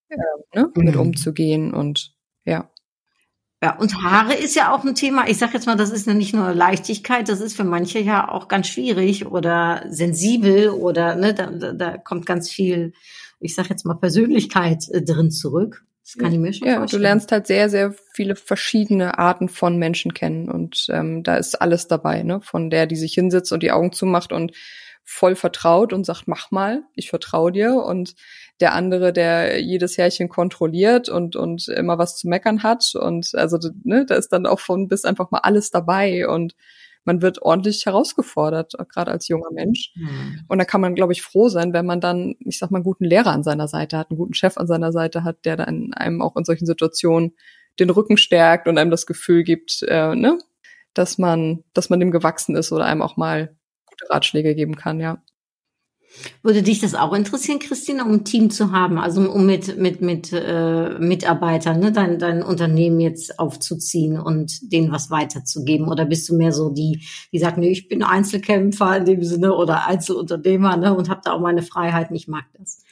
[0.09, 0.17] äh,
[0.55, 0.71] ne?
[0.75, 1.01] mit mhm.
[1.01, 2.69] umzugehen und ja.
[3.63, 5.27] Ja, und Haare ist ja auch ein Thema.
[5.27, 8.29] Ich sage jetzt mal, das ist ja nicht nur Leichtigkeit, das ist für manche ja
[8.29, 12.93] auch ganz schwierig oder sensibel oder ne, da, da kommt ganz viel,
[13.41, 15.87] ich sage jetzt mal, Persönlichkeit äh, drin zurück.
[16.05, 17.01] Das kann ich mir schon ja, vorstellen.
[17.01, 21.55] Du lernst halt sehr, sehr viele verschiedene Arten von Menschen kennen und ähm, da ist
[21.63, 22.43] alles dabei, ne?
[22.43, 24.53] Von der, die sich hinsetzt und die Augen zumacht und
[25.03, 28.15] voll vertraut und sagt, mach mal, ich vertraue dir und
[28.61, 33.59] der andere, der jedes Härchen kontrolliert und und immer was zu meckern hat und also
[33.83, 36.55] ne, da ist dann auch von bis einfach mal alles dabei und
[37.05, 39.93] man wird ordentlich herausgefordert, gerade als junger Mensch.
[39.95, 40.41] Mhm.
[40.49, 42.85] Und da kann man, glaube ich, froh sein, wenn man dann, ich sag mal, einen
[42.85, 45.93] guten Lehrer an seiner Seite hat, einen guten Chef an seiner Seite hat, der dann
[45.95, 47.37] einem auch in solchen Situationen
[47.79, 50.39] den Rücken stärkt und einem das Gefühl gibt, äh, ne,
[50.95, 55.01] dass man, dass man dem gewachsen ist oder einem auch mal gute Ratschläge geben kann,
[55.01, 55.23] ja.
[56.43, 60.01] Würde dich das auch interessieren, Christine, um ein Team zu haben, also um mit mit
[60.01, 65.89] mit äh, Mitarbeitern, ne, dein dein Unternehmen jetzt aufzuziehen und denen was weiterzugeben?
[65.89, 69.55] Oder bist du mehr so die, die sagt, nee, ich bin Einzelkämpfer in dem Sinne
[69.55, 72.15] oder Einzelunternehmer, ne, und habe da auch meine Freiheiten.
[72.15, 72.83] Ich mag das.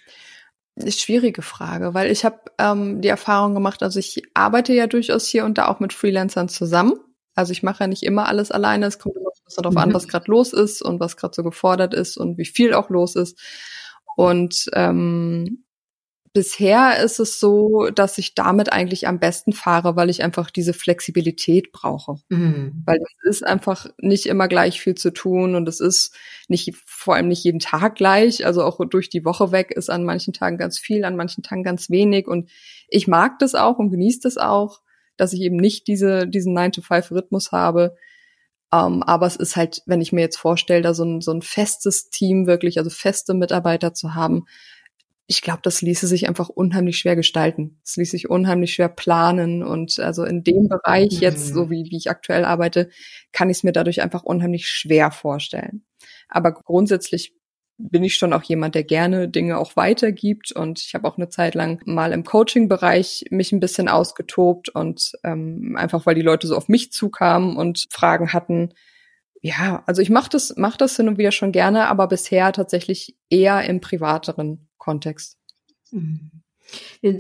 [0.75, 5.27] Ist schwierige Frage, weil ich habe ähm, die Erfahrung gemacht, also ich arbeite ja durchaus
[5.27, 6.95] hier und da auch mit Freelancern zusammen.
[7.35, 8.87] Also ich mache ja nicht immer alles alleine.
[8.87, 9.81] Es kommt immer so darauf mhm.
[9.81, 12.91] an, was gerade los ist und was gerade so gefordert ist und wie viel auch
[12.91, 13.39] los ist.
[14.17, 15.65] Und ähm,
[16.35, 20.73] bisher ist es so, dass ich damit eigentlich am besten fahre, weil ich einfach diese
[20.73, 22.17] Flexibilität brauche.
[22.31, 22.83] Mhm.
[22.87, 26.15] Weil es ist einfach nicht immer gleich viel zu tun und es ist
[26.49, 28.47] nicht, vor allem nicht jeden Tag gleich.
[28.47, 31.65] Also auch durch die Woche weg ist an manchen Tagen ganz viel, an manchen Tagen
[31.65, 32.27] ganz wenig.
[32.27, 32.51] Und
[32.89, 34.81] ich mag das auch und genieße das auch
[35.17, 37.97] dass ich eben nicht diese, diesen 9-to-5-Rhythmus habe.
[38.73, 41.43] Ähm, aber es ist halt, wenn ich mir jetzt vorstelle, da so ein, so ein
[41.43, 44.47] festes Team wirklich, also feste Mitarbeiter zu haben,
[45.27, 47.79] ich glaube, das ließe sich einfach unheimlich schwer gestalten.
[47.85, 51.71] Es ließ sich unheimlich schwer planen und also in dem Bereich jetzt, so mhm.
[51.71, 52.91] wie, wie ich aktuell arbeite,
[53.33, 55.85] kann ich es mir dadurch einfach unheimlich schwer vorstellen.
[56.29, 57.35] Aber grundsätzlich
[57.91, 61.29] bin ich schon auch jemand, der gerne Dinge auch weitergibt und ich habe auch eine
[61.29, 66.47] Zeit lang mal im Coaching-Bereich mich ein bisschen ausgetobt und ähm, einfach weil die Leute
[66.47, 68.75] so auf mich zukamen und Fragen hatten.
[69.41, 73.17] Ja, also ich mache das, mach das hin und wieder schon gerne, aber bisher tatsächlich
[73.29, 75.39] eher im privateren Kontext.
[75.91, 76.42] Mhm.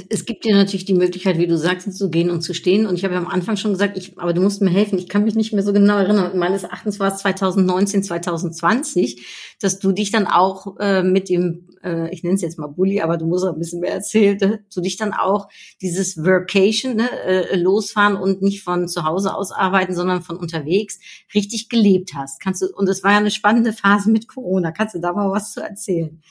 [0.09, 2.87] Es gibt dir natürlich die Möglichkeit, wie du sagst, zu gehen und zu stehen.
[2.87, 4.99] Und ich habe ja am Anfang schon gesagt, ich, aber du musst mir helfen.
[4.99, 6.39] Ich kann mich nicht mehr so genau erinnern.
[6.39, 9.27] Meines Erachtens war es 2019, 2020,
[9.61, 13.01] dass du dich dann auch äh, mit dem, äh, ich nenne es jetzt mal Bully,
[13.01, 14.65] aber du musst auch ein bisschen mehr erzählen, ne?
[14.73, 15.49] du dich dann auch
[15.81, 20.99] dieses Workation, ne, äh, losfahren und nicht von zu Hause aus arbeiten, sondern von unterwegs
[21.35, 22.41] richtig gelebt hast.
[22.41, 24.71] Kannst du, und es war ja eine spannende Phase mit Corona.
[24.71, 26.23] Kannst du da mal was zu erzählen?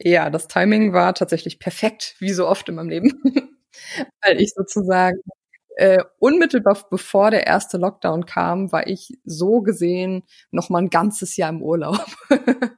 [0.00, 3.20] Ja, das Timing war tatsächlich perfekt, wie so oft in meinem Leben,
[4.24, 5.18] weil ich sozusagen
[5.76, 11.36] äh, unmittelbar bevor der erste Lockdown kam, war ich so gesehen noch mal ein ganzes
[11.36, 12.04] Jahr im Urlaub.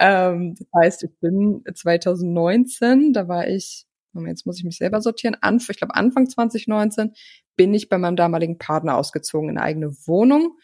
[0.00, 3.86] ähm, das heißt, ich bin 2019, da war ich,
[4.26, 7.12] jetzt muss ich mich selber sortieren, Anf ich glaube Anfang 2019
[7.56, 10.56] bin ich bei meinem damaligen Partner ausgezogen in eine eigene Wohnung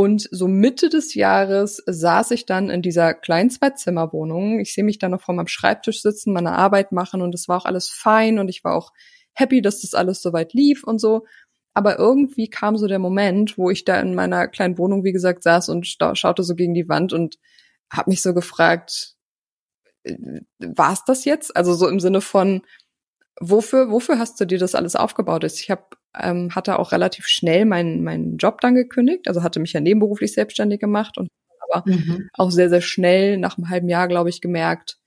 [0.00, 4.58] und so Mitte des Jahres saß ich dann in dieser kleinen Zwei-Zimmer-Wohnung.
[4.58, 7.58] Ich sehe mich dann noch vor meinem Schreibtisch sitzen, meine Arbeit machen und es war
[7.58, 8.92] auch alles fein und ich war auch
[9.34, 11.26] happy, dass das alles soweit lief und so.
[11.74, 15.42] Aber irgendwie kam so der Moment, wo ich da in meiner kleinen Wohnung, wie gesagt,
[15.42, 17.36] saß und schaute so gegen die Wand und
[17.92, 19.16] habe mich so gefragt,
[20.04, 20.16] äh,
[20.60, 21.54] war es das jetzt?
[21.54, 22.62] Also so im Sinne von,
[23.40, 25.44] wofür, wofür hast du dir das alles aufgebaut?
[25.44, 25.84] Ich habe
[26.18, 30.32] ähm, hatte auch relativ schnell meinen meinen Job dann gekündigt, also hatte mich ja nebenberuflich
[30.32, 31.28] selbstständig gemacht und
[31.68, 32.28] aber mhm.
[32.34, 34.98] auch sehr sehr schnell nach einem halben Jahr, glaube ich, gemerkt,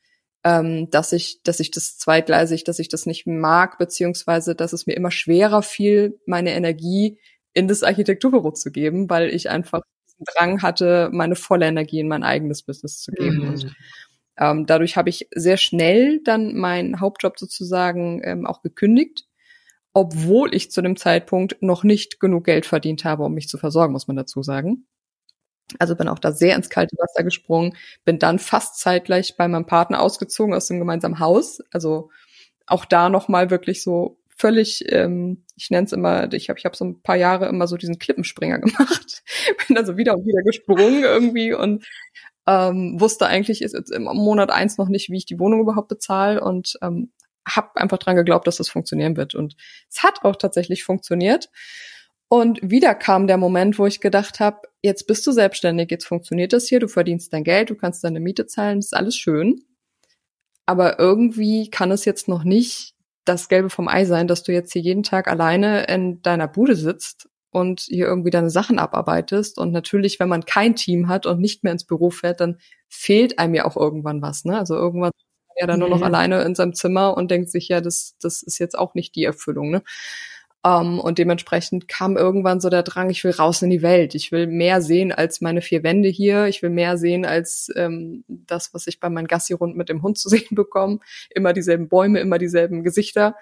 [0.43, 4.87] ähm, dass ich dass ich das zweitgleisig, dass ich das nicht mag, beziehungsweise dass es
[4.87, 7.19] mir immer schwerer fiel, meine Energie
[7.53, 9.81] in das Architekturbüro zu geben, weil ich einfach
[10.25, 13.49] Drang hatte, meine volle Energie in mein eigenes Business zu geben mhm.
[13.49, 13.75] und
[14.37, 19.27] ähm, dadurch habe ich sehr schnell dann meinen Hauptjob sozusagen ähm, auch gekündigt
[19.93, 23.93] obwohl ich zu dem Zeitpunkt noch nicht genug Geld verdient habe, um mich zu versorgen,
[23.93, 24.87] muss man dazu sagen.
[25.79, 29.65] Also bin auch da sehr ins kalte Wasser gesprungen, bin dann fast zeitgleich bei meinem
[29.65, 31.61] Partner ausgezogen aus dem gemeinsamen Haus.
[31.71, 32.09] Also
[32.65, 36.75] auch da nochmal wirklich so völlig, ähm, ich nenne es immer, ich habe ich hab
[36.75, 39.23] so ein paar Jahre immer so diesen Klippenspringer gemacht.
[39.67, 41.85] bin also wieder und wieder gesprungen irgendwie und
[42.47, 46.43] ähm, wusste eigentlich jetzt im Monat eins noch nicht, wie ich die Wohnung überhaupt bezahle
[46.43, 47.11] und ähm,
[47.47, 49.35] habe einfach dran geglaubt, dass das funktionieren wird.
[49.35, 49.55] Und
[49.89, 51.49] es hat auch tatsächlich funktioniert.
[52.29, 56.53] Und wieder kam der Moment, wo ich gedacht habe, jetzt bist du selbstständig, jetzt funktioniert
[56.53, 59.63] das hier, du verdienst dein Geld, du kannst deine Miete zahlen, ist alles schön.
[60.65, 64.73] Aber irgendwie kann es jetzt noch nicht das Gelbe vom Ei sein, dass du jetzt
[64.73, 69.57] hier jeden Tag alleine in deiner Bude sitzt und hier irgendwie deine Sachen abarbeitest.
[69.57, 72.57] Und natürlich, wenn man kein Team hat und nicht mehr ins Büro fährt, dann
[72.89, 74.45] fehlt einem ja auch irgendwann was.
[74.45, 74.57] Ne?
[74.57, 75.11] Also irgendwann
[75.59, 78.59] ja dann nur noch alleine in seinem Zimmer und denkt sich, ja, das, das ist
[78.59, 79.83] jetzt auch nicht die Erfüllung, ne?
[80.65, 84.15] Um, ähm, und dementsprechend kam irgendwann so der Drang, ich will raus in die Welt.
[84.15, 86.47] Ich will mehr sehen als meine vier Wände hier.
[86.47, 90.17] Ich will mehr sehen als ähm, das, was ich bei meinen Gassi-Runden mit dem Hund
[90.17, 90.99] zu sehen bekomme.
[91.31, 93.35] Immer dieselben Bäume, immer dieselben Gesichter.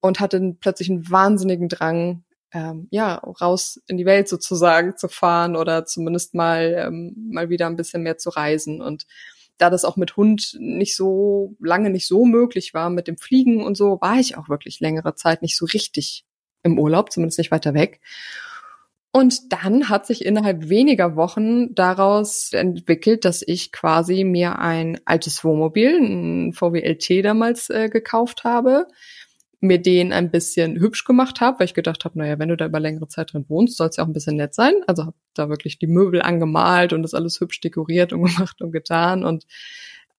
[0.00, 5.56] Und hatte plötzlich einen wahnsinnigen Drang, ähm, ja, raus in die Welt sozusagen zu fahren
[5.56, 8.80] oder zumindest mal, ähm, mal wieder ein bisschen mehr zu reisen.
[8.80, 9.06] Und
[9.58, 13.62] da das auch mit Hund nicht so lange nicht so möglich war mit dem Fliegen
[13.62, 16.24] und so, war ich auch wirklich längere Zeit nicht so richtig
[16.62, 18.00] im Urlaub, zumindest nicht weiter weg.
[19.12, 25.42] Und dann hat sich innerhalb weniger Wochen daraus entwickelt, dass ich quasi mir ein altes
[25.42, 28.86] Wohnmobil, ein VW LT damals äh, gekauft habe,
[29.60, 32.66] mir den ein bisschen hübsch gemacht habe, weil ich gedacht habe, naja, wenn du da
[32.66, 34.74] über längere Zeit drin wohnst, soll es ja auch ein bisschen nett sein.
[34.86, 38.72] Also habe da wirklich die Möbel angemalt und das alles hübsch dekoriert und gemacht und
[38.72, 39.46] getan und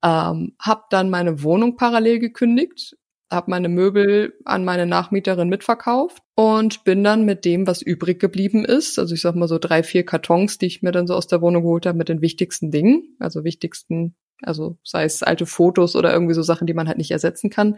[0.04, 2.98] ähm, habe dann meine Wohnung parallel gekündigt,
[3.32, 8.66] habe meine Möbel an meine Nachmieterin mitverkauft und bin dann mit dem, was übrig geblieben
[8.66, 11.28] ist, also ich sag mal so drei, vier Kartons, die ich mir dann so aus
[11.28, 15.96] der Wohnung geholt habe, mit den wichtigsten Dingen, also wichtigsten, also sei es alte Fotos
[15.96, 17.78] oder irgendwie so Sachen, die man halt nicht ersetzen kann,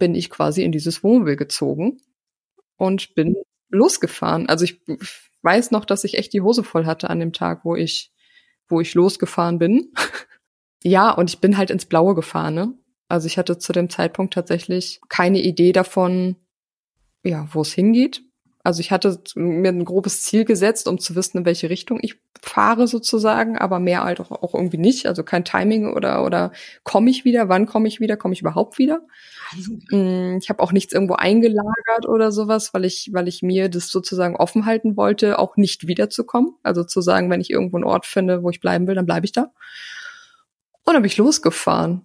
[0.00, 2.00] bin ich quasi in dieses Wohnmobil gezogen
[2.76, 3.36] und bin
[3.68, 4.48] losgefahren.
[4.48, 4.82] Also ich
[5.42, 8.12] weiß noch, dass ich echt die Hose voll hatte an dem Tag, wo ich,
[8.66, 9.92] wo ich losgefahren bin.
[10.82, 12.54] ja, und ich bin halt ins Blaue gefahren.
[12.54, 12.74] Ne?
[13.06, 16.34] Also ich hatte zu dem Zeitpunkt tatsächlich keine Idee davon,
[17.22, 18.24] ja, wo es hingeht.
[18.62, 22.20] Also ich hatte mir ein grobes Ziel gesetzt, um zu wissen, in welche Richtung ich
[22.42, 25.06] fahre sozusagen, aber mehr halt auch, auch irgendwie nicht.
[25.06, 26.52] Also kein Timing oder oder
[26.84, 29.00] komme ich wieder, wann komme ich wieder, komme ich überhaupt wieder?
[29.90, 33.88] Mm, ich habe auch nichts irgendwo eingelagert oder sowas, weil ich weil ich mir das
[33.88, 36.54] sozusagen offen halten wollte, auch nicht wiederzukommen.
[36.62, 39.24] Also zu sagen, wenn ich irgendwo einen Ort finde, wo ich bleiben will, dann bleibe
[39.24, 39.52] ich da.
[40.84, 42.02] Und dann bin ich losgefahren.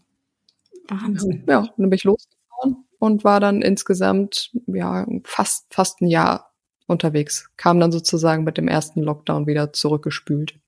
[0.87, 1.43] Wahnsinn.
[1.47, 6.51] Ja, dann bin ich losgefahren und war dann insgesamt ja fast fast ein Jahr
[6.87, 7.49] unterwegs.
[7.57, 10.59] Kam dann sozusagen mit dem ersten Lockdown wieder zurückgespült.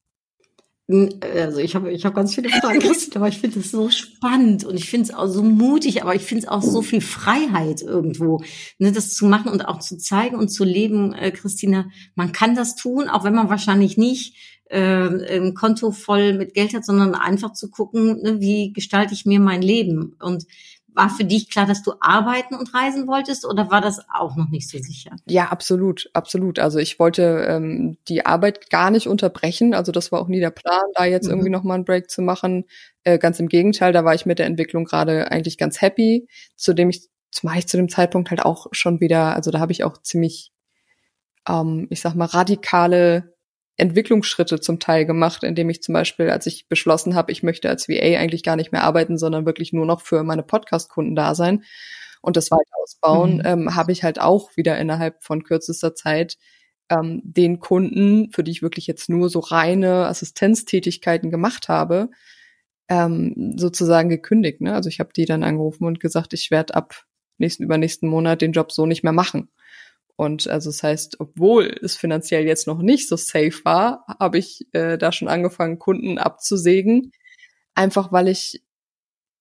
[0.90, 2.82] Also ich habe ich hab ganz viele Fragen,
[3.16, 6.22] aber ich finde es so spannend und ich finde es auch so mutig, aber ich
[6.22, 8.42] finde es auch so viel Freiheit irgendwo,
[8.80, 11.90] ne, das zu machen und auch zu zeigen und zu leben, äh, Christina.
[12.16, 14.38] Man kann das tun, auch wenn man wahrscheinlich nicht
[14.70, 19.26] äh, ein Konto voll mit Geld hat, sondern einfach zu gucken, ne, wie gestalte ich
[19.26, 20.46] mir mein Leben und
[20.98, 24.50] war für dich klar, dass du arbeiten und reisen wolltest oder war das auch noch
[24.50, 25.16] nicht so sicher?
[25.26, 26.58] Ja, absolut, absolut.
[26.58, 29.76] Also ich wollte ähm, die Arbeit gar nicht unterbrechen.
[29.76, 31.34] Also das war auch nie der Plan, da jetzt mhm.
[31.34, 32.66] irgendwie nochmal einen Break zu machen.
[33.04, 36.74] Äh, ganz im Gegenteil, da war ich mit der Entwicklung gerade eigentlich ganz happy, zu
[36.74, 39.84] dem ich, zumal ich zu dem Zeitpunkt halt auch schon wieder, also da habe ich
[39.84, 40.52] auch ziemlich,
[41.48, 43.37] ähm, ich sag mal, radikale
[43.78, 47.88] Entwicklungsschritte zum Teil gemacht, indem ich zum Beispiel, als ich beschlossen habe, ich möchte als
[47.88, 51.64] VA eigentlich gar nicht mehr arbeiten, sondern wirklich nur noch für meine Podcast-Kunden da sein
[52.22, 53.44] und das weiter ausbauen, mhm.
[53.46, 56.38] ähm, habe ich halt auch wieder innerhalb von kürzester Zeit
[56.90, 62.10] ähm, den Kunden, für die ich wirklich jetzt nur so reine Assistenztätigkeiten gemacht habe,
[62.90, 64.62] ähm, sozusagen gekündigt.
[64.62, 64.74] Ne?
[64.74, 67.06] Also ich habe die dann angerufen und gesagt, ich werde ab
[67.38, 69.50] nächsten übernächsten Monat den Job so nicht mehr machen.
[70.18, 74.68] Und also das heißt, obwohl es finanziell jetzt noch nicht so safe war, habe ich
[74.74, 77.12] äh, da schon angefangen, Kunden abzusägen.
[77.76, 78.64] Einfach weil ich,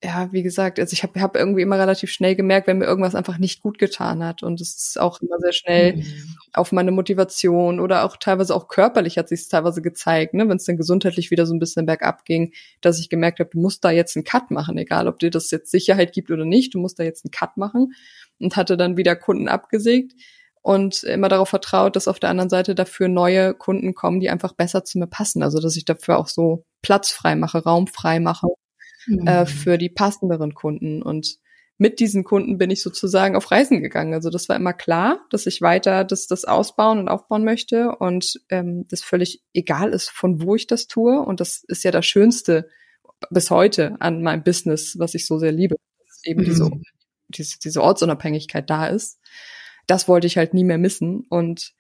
[0.05, 3.15] ja, wie gesagt, also ich habe hab irgendwie immer relativ schnell gemerkt, wenn mir irgendwas
[3.15, 4.43] einfach nicht gut getan hat.
[4.43, 6.05] Und es ist auch immer sehr schnell mhm.
[6.53, 10.59] auf meine Motivation oder auch teilweise auch körperlich hat sich es teilweise gezeigt, ne, wenn
[10.59, 13.83] es dann gesundheitlich wieder so ein bisschen bergab ging, dass ich gemerkt habe, du musst
[13.83, 16.79] da jetzt einen Cut machen, egal ob dir das jetzt Sicherheit gibt oder nicht, du
[16.81, 17.95] musst da jetzt einen Cut machen.
[18.39, 20.13] Und hatte dann wieder Kunden abgesägt
[20.67, 24.53] und immer darauf vertraut, dass auf der anderen Seite dafür neue Kunden kommen, die einfach
[24.53, 25.45] besser zu mir passen.
[25.45, 28.49] Also dass ich dafür auch so Platz frei mache, Raum frei mache
[29.07, 29.29] mhm.
[29.29, 31.03] äh, für die passenderen Kunden.
[31.03, 31.37] Und
[31.79, 34.13] mit diesen Kunden bin ich sozusagen auf Reisen gegangen.
[34.13, 38.33] Also das war immer klar, dass ich weiter das, das ausbauen und aufbauen möchte und
[38.49, 41.21] ähm, das völlig egal ist, von wo ich das tue.
[41.21, 42.69] Und das ist ja das Schönste
[43.31, 45.77] bis heute an meinem Business, was ich so sehr liebe,
[46.09, 46.45] dass eben mhm.
[46.45, 46.71] diese,
[47.29, 49.21] diese, diese Ortsunabhängigkeit da ist
[49.87, 51.27] das wollte ich halt nie mehr missen.
[51.29, 51.75] Und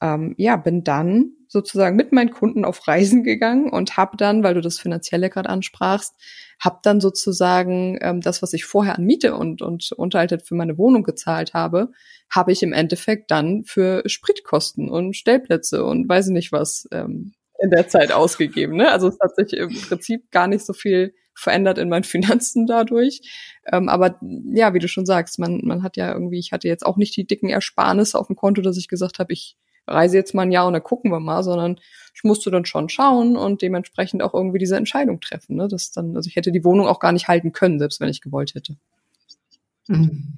[0.00, 4.54] ähm, ja, bin dann sozusagen mit meinen Kunden auf Reisen gegangen und habe dann, weil
[4.54, 6.14] du das Finanzielle gerade ansprachst,
[6.60, 10.78] habe dann sozusagen ähm, das, was ich vorher an Miete und, und Unterhalt für meine
[10.78, 11.90] Wohnung gezahlt habe,
[12.30, 17.34] habe ich im Endeffekt dann für Spritkosten und Stellplätze und weiß ich nicht was ähm,
[17.60, 18.76] in der Zeit ausgegeben.
[18.76, 18.90] Ne?
[18.90, 23.20] Also es hat sich im Prinzip gar nicht so viel verändert in meinen Finanzen dadurch.
[23.70, 26.84] Ähm, aber ja, wie du schon sagst, man, man hat ja irgendwie, ich hatte jetzt
[26.84, 30.34] auch nicht die dicken Ersparnisse auf dem Konto, dass ich gesagt habe, ich reise jetzt
[30.34, 31.80] mal ein Jahr und dann gucken wir mal, sondern
[32.14, 35.56] ich musste dann schon schauen und dementsprechend auch irgendwie diese Entscheidung treffen.
[35.56, 35.68] Ne?
[35.68, 38.20] Das dann, also ich hätte die Wohnung auch gar nicht halten können, selbst wenn ich
[38.20, 38.76] gewollt hätte.
[39.88, 40.34] Mhm.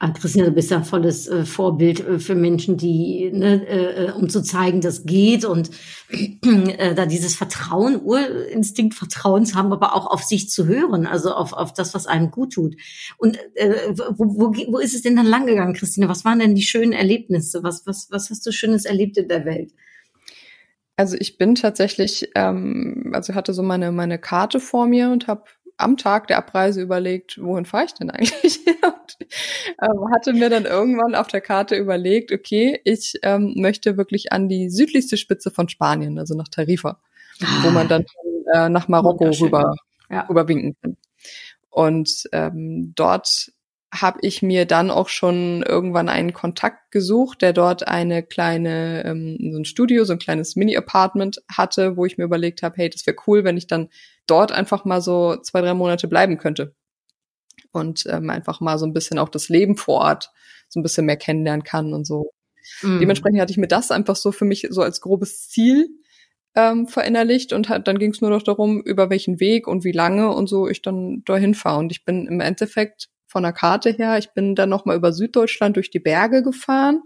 [0.00, 4.12] Ah, Christina, du bist ein volles äh, Vorbild äh, für Menschen, die, ne, äh, äh
[4.12, 5.70] um zu zeigen, das geht und
[6.10, 11.52] äh, da dieses Vertrauen, Urinstinkt Vertrauens haben, aber auch auf sich zu hören, also auf,
[11.52, 12.76] auf das, was einem gut tut.
[13.18, 16.08] Und äh, wo, wo, wo ist es denn dann langgegangen, Christina?
[16.08, 17.62] Was waren denn die schönen Erlebnisse?
[17.62, 19.72] Was, was, was hast du Schönes erlebt in der Welt?
[20.98, 25.44] Also ich bin tatsächlich, ähm, also hatte so meine meine Karte vor mir und habe
[25.78, 28.60] am Tag der Abreise überlegt, wohin fahre ich denn eigentlich?
[28.66, 29.28] und,
[29.82, 34.48] ähm, hatte mir dann irgendwann auf der Karte überlegt, okay, ich ähm, möchte wirklich an
[34.48, 37.00] die südlichste Spitze von Spanien, also nach Tarifa,
[37.42, 37.46] ah.
[37.62, 38.04] wo man dann
[38.52, 39.74] äh, nach Marokko rüber,
[40.10, 40.26] ja.
[40.28, 40.96] rüberwinken kann.
[41.70, 43.52] Und ähm, dort
[43.92, 49.38] habe ich mir dann auch schon irgendwann einen Kontakt gesucht, der dort eine kleine, ähm,
[49.50, 53.06] so ein Studio, so ein kleines Mini-Apartment hatte, wo ich mir überlegt habe, hey, das
[53.06, 53.88] wäre cool, wenn ich dann
[54.26, 56.74] dort einfach mal so zwei, drei Monate bleiben könnte.
[57.72, 60.32] Und ähm, einfach mal so ein bisschen auch das Leben vor Ort
[60.68, 62.32] so ein bisschen mehr kennenlernen kann und so.
[62.82, 63.00] Mhm.
[63.00, 65.88] Dementsprechend hatte ich mir das einfach so für mich so als grobes Ziel
[66.54, 69.92] ähm, verinnerlicht und hat, dann ging es nur noch darum, über welchen Weg und wie
[69.92, 71.78] lange und so ich dann dahin fahre.
[71.78, 74.18] Und ich bin im Endeffekt von der Karte her.
[74.18, 77.02] Ich bin dann nochmal über Süddeutschland durch die Berge gefahren,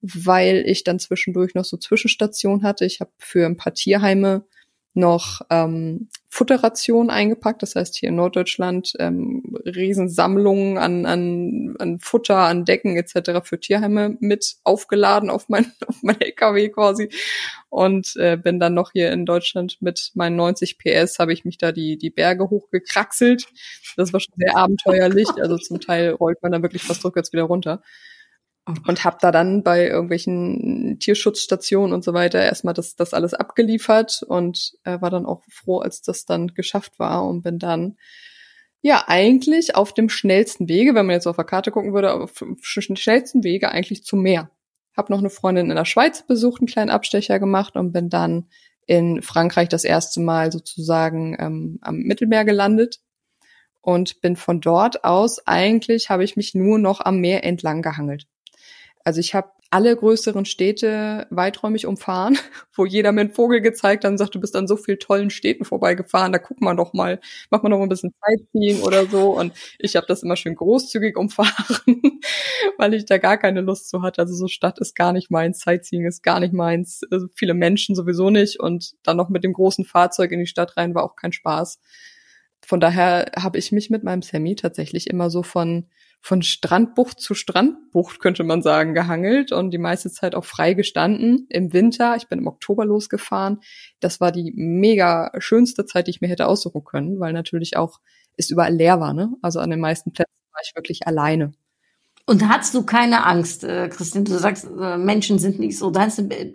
[0.00, 2.84] weil ich dann zwischendurch noch so Zwischenstationen hatte.
[2.84, 4.44] Ich habe für ein paar Tierheime
[4.92, 7.62] noch ähm, Futterration eingepackt.
[7.62, 13.46] Das heißt, hier in Norddeutschland ähm, Riesensammlungen an, an, an Futter, an Decken etc.
[13.46, 17.08] für Tierheime mit aufgeladen auf mein, auf mein LKW quasi.
[17.68, 21.56] Und äh, bin dann noch hier in Deutschland mit meinen 90 PS, habe ich mich
[21.56, 23.46] da die, die Berge hochgekraxelt.
[23.96, 25.28] Das war schon sehr abenteuerlich.
[25.40, 27.80] Also zum Teil rollt man dann wirklich fast rückwärts wieder runter
[28.86, 34.22] und habe da dann bei irgendwelchen Tierschutzstationen und so weiter erstmal das, das alles abgeliefert
[34.22, 37.96] und äh, war dann auch froh, als das dann geschafft war und bin dann
[38.80, 42.34] ja eigentlich auf dem schnellsten Wege, wenn man jetzt auf der Karte gucken würde, auf
[42.34, 44.50] dem schnellsten Wege eigentlich zum Meer.
[44.96, 48.46] Hab noch eine Freundin in der Schweiz besucht, einen kleinen Abstecher gemacht und bin dann
[48.86, 53.00] in Frankreich das erste Mal sozusagen ähm, am Mittelmeer gelandet
[53.80, 58.26] und bin von dort aus eigentlich habe ich mich nur noch am Meer entlang gehangelt.
[59.04, 62.38] Also ich habe alle größeren Städte weiträumig umfahren,
[62.74, 65.30] wo jeder mir einen Vogel gezeigt hat und sagt, du bist an so vielen tollen
[65.30, 68.14] Städten vorbeigefahren, da guckt man doch mal, doch mal ein bisschen
[68.52, 69.36] ziehen oder so.
[69.36, 72.22] Und ich habe das immer schön großzügig umfahren,
[72.78, 74.22] weil ich da gar keine Lust zu hatte.
[74.22, 77.96] Also so Stadt ist gar nicht meins, Sightseeing ist gar nicht meins, also viele Menschen
[77.96, 78.60] sowieso nicht.
[78.60, 81.80] Und dann noch mit dem großen Fahrzeug in die Stadt rein war auch kein Spaß.
[82.66, 85.88] Von daher habe ich mich mit meinem Sammy tatsächlich immer so von
[86.24, 91.46] von Strandbucht zu Strandbucht, könnte man sagen, gehangelt und die meiste Zeit auch frei gestanden.
[91.50, 93.60] Im Winter, ich bin im Oktober losgefahren.
[94.00, 98.00] Das war die mega schönste Zeit, die ich mir hätte aussuchen können, weil natürlich auch
[98.38, 99.12] es überall leer war.
[99.12, 99.34] Ne?
[99.42, 101.52] Also an den meisten Plätzen war ich wirklich alleine.
[102.26, 104.24] Und hattest du keine Angst, äh, Christine?
[104.24, 105.92] Du sagst, äh, Menschen sind nicht so.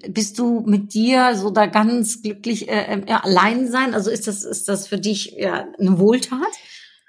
[0.09, 3.93] Bist du mit dir so da ganz glücklich äh, äh, allein sein?
[3.93, 6.39] Also ist das, ist das für dich ja, eine Wohltat?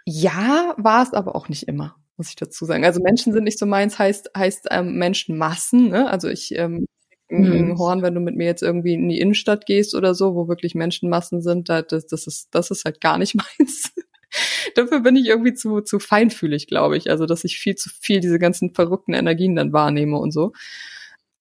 [0.05, 2.85] Ja, war es aber auch nicht immer muss ich dazu sagen.
[2.85, 5.89] Also Menschen sind nicht so meins, heißt, heißt ähm, Menschenmassen.
[5.89, 6.07] Ne?
[6.07, 6.85] Also ich ähm,
[7.31, 7.79] mhm.
[7.79, 10.75] Horn, wenn du mit mir jetzt irgendwie in die Innenstadt gehst oder so, wo wirklich
[10.75, 13.93] Menschenmassen sind, da, das, das, ist, das ist halt gar nicht meins.
[14.75, 17.11] Dafür bin ich irgendwie zu, zu feinfühlig, glaube ich.
[17.11, 20.53] Also, dass ich viel zu viel diese ganzen verrückten Energien dann wahrnehme und so.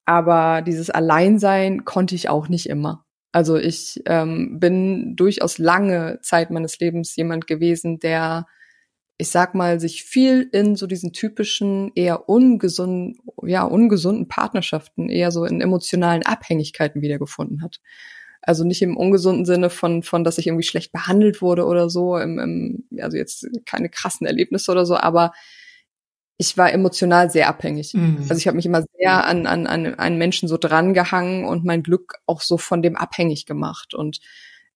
[0.05, 3.05] Aber dieses Alleinsein konnte ich auch nicht immer.
[3.31, 8.47] Also ich ähm, bin durchaus lange Zeit meines Lebens jemand gewesen, der
[9.21, 15.31] ich sag mal, sich viel in so diesen typischen, eher ungesunden, ja, ungesunden Partnerschaften, eher
[15.31, 17.81] so in emotionalen Abhängigkeiten wiedergefunden hat.
[18.41, 22.17] Also nicht im ungesunden Sinne von, von, dass ich irgendwie schlecht behandelt wurde oder so,
[22.17, 25.33] im, im, also jetzt keine krassen Erlebnisse oder so, aber
[26.37, 27.93] ich war emotional sehr abhängig.
[27.93, 28.19] Mhm.
[28.21, 31.83] Also ich habe mich immer sehr an, an, an einen Menschen so drangehangen und mein
[31.83, 33.93] Glück auch so von dem abhängig gemacht.
[33.93, 34.21] Und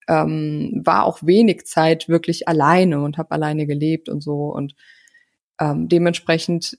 [0.08, 4.76] ähm, war auch wenig Zeit wirklich alleine und habe alleine gelebt und so und
[5.60, 6.78] ähm, dementsprechend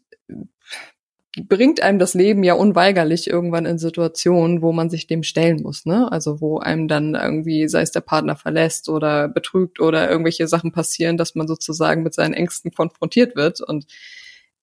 [1.43, 5.85] bringt einem das Leben ja unweigerlich irgendwann in Situationen, wo man sich dem stellen muss,
[5.85, 6.11] ne?
[6.13, 10.73] Also wo einem dann irgendwie, sei es der Partner verlässt oder betrügt oder irgendwelche Sachen
[10.73, 13.61] passieren, dass man sozusagen mit seinen Ängsten konfrontiert wird.
[13.61, 13.87] Und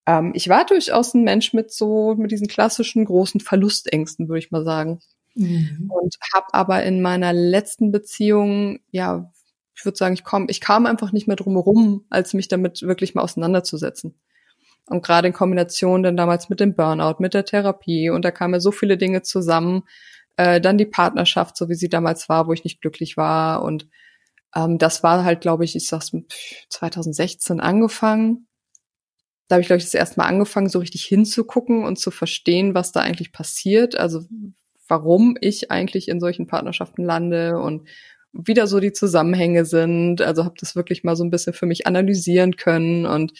[0.06, 4.52] ähm, ich war durchaus ein Mensch mit so, mit diesen klassischen großen Verlustängsten, würde ich
[4.52, 5.00] mal sagen.
[5.36, 5.92] Mhm.
[5.94, 9.32] Und habe aber in meiner letzten Beziehung, ja,
[9.76, 12.82] ich würde sagen, ich komm, ich kam einfach nicht mehr drum herum, als mich damit
[12.82, 14.16] wirklich mal auseinanderzusetzen.
[14.88, 18.56] Und gerade in Kombination dann damals mit dem Burnout, mit der Therapie und da kamen
[18.56, 19.84] ja so viele Dinge zusammen.
[20.38, 23.64] Äh, dann die Partnerschaft, so wie sie damals war, wo ich nicht glücklich war.
[23.64, 23.88] Und
[24.56, 26.12] ähm, das war halt, glaube ich, ich sag's
[26.70, 28.48] 2016 angefangen.
[29.48, 32.74] Da habe ich, glaube ich, das erste Mal angefangen, so richtig hinzugucken und zu verstehen,
[32.74, 33.98] was da eigentlich passiert.
[33.98, 34.24] Also
[34.88, 37.88] warum ich eigentlich in solchen Partnerschaften lande und
[38.34, 40.22] wieder so die Zusammenhänge sind.
[40.22, 43.34] Also habe das wirklich mal so ein bisschen für mich analysieren können und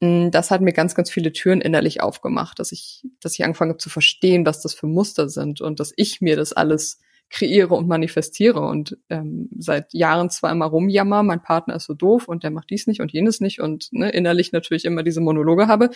[0.00, 3.78] das hat mir ganz, ganz viele Türen innerlich aufgemacht, dass ich, dass ich angefangen habe
[3.78, 7.88] zu verstehen, was das für Muster sind und dass ich mir das alles kreiere und
[7.88, 8.60] manifestiere.
[8.60, 12.70] Und ähm, seit Jahren zwar immer rumjammer, mein Partner ist so doof und der macht
[12.70, 15.90] dies nicht und jenes nicht und ne, innerlich natürlich immer diese Monologe habe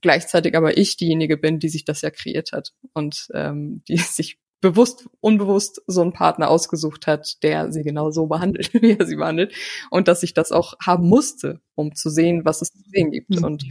[0.00, 4.38] gleichzeitig aber ich diejenige bin, die sich das ja kreiert hat und ähm, die sich
[4.60, 9.16] bewusst, unbewusst so einen Partner ausgesucht hat, der sie genau so behandelt, wie er sie
[9.16, 9.54] behandelt
[9.90, 13.30] und dass ich das auch haben musste, um zu sehen, was es zu sehen gibt.
[13.30, 13.44] Mhm.
[13.44, 13.64] Und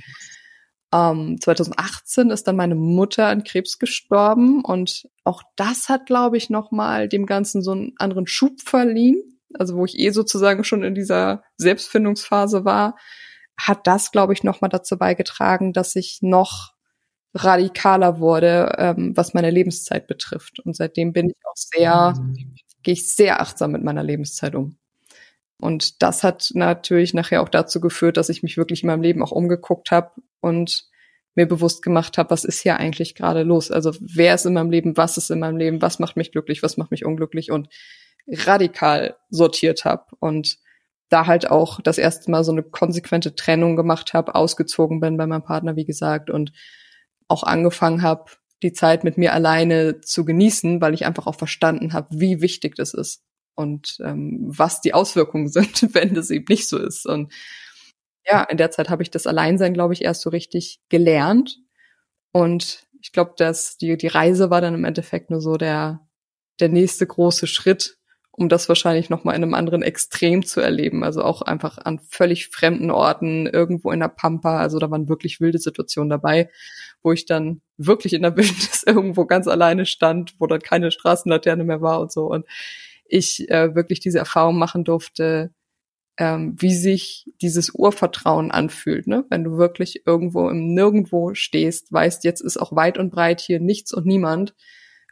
[0.93, 6.49] ähm, 2018 ist dann meine Mutter an Krebs gestorben und auch das hat, glaube ich,
[6.49, 9.39] noch mal dem Ganzen so einen anderen Schub verliehen.
[9.53, 12.95] Also wo ich eh sozusagen schon in dieser Selbstfindungsphase war,
[13.57, 16.74] hat das, glaube ich, nochmal dazu beigetragen, dass ich noch
[17.35, 20.59] radikaler wurde, ähm, was meine Lebenszeit betrifft.
[20.59, 22.55] Und seitdem bin ich auch sehr, mhm.
[22.81, 24.77] gehe ich sehr achtsam mit meiner Lebenszeit um.
[25.59, 29.21] Und das hat natürlich nachher auch dazu geführt, dass ich mich wirklich in meinem Leben
[29.21, 30.11] auch umgeguckt habe
[30.41, 30.85] und
[31.35, 33.69] mir bewusst gemacht habe, was ist hier eigentlich gerade los?
[33.69, 36.63] Also wer ist in meinem Leben, was ist in meinem Leben, was macht mich glücklich,
[36.63, 37.67] was macht mich unglücklich und
[38.27, 40.57] radikal sortiert habe und
[41.09, 45.27] da halt auch das erste Mal so eine konsequente Trennung gemacht habe, ausgezogen bin bei
[45.27, 46.51] meinem Partner, wie gesagt, und
[47.27, 48.31] auch angefangen habe,
[48.63, 52.75] die Zeit mit mir alleine zu genießen, weil ich einfach auch verstanden habe, wie wichtig
[52.75, 53.23] das ist
[53.55, 57.05] und ähm, was die Auswirkungen sind, wenn das eben nicht so ist.
[57.05, 57.33] Und
[58.25, 61.59] ja, in der Zeit habe ich das Alleinsein, glaube ich, erst so richtig gelernt.
[62.31, 66.07] Und ich glaube, dass die, die Reise war dann im Endeffekt nur so der,
[66.59, 67.97] der nächste große Schritt,
[68.37, 71.03] um das wahrscheinlich nochmal in einem anderen Extrem zu erleben.
[71.03, 74.59] Also auch einfach an völlig fremden Orten, irgendwo in der Pampa.
[74.59, 76.49] Also da waren wirklich wilde Situationen dabei,
[77.01, 81.63] wo ich dann wirklich in der Wildnis irgendwo ganz alleine stand, wo dann keine Straßenlaterne
[81.63, 82.25] mehr war und so.
[82.25, 82.45] Und
[83.07, 85.53] ich äh, wirklich diese Erfahrung machen durfte,
[86.17, 89.25] ähm, wie sich dieses Urvertrauen anfühlt, ne?
[89.29, 93.59] Wenn du wirklich irgendwo im Nirgendwo stehst, weißt, jetzt ist auch weit und breit hier
[93.59, 94.55] nichts und niemand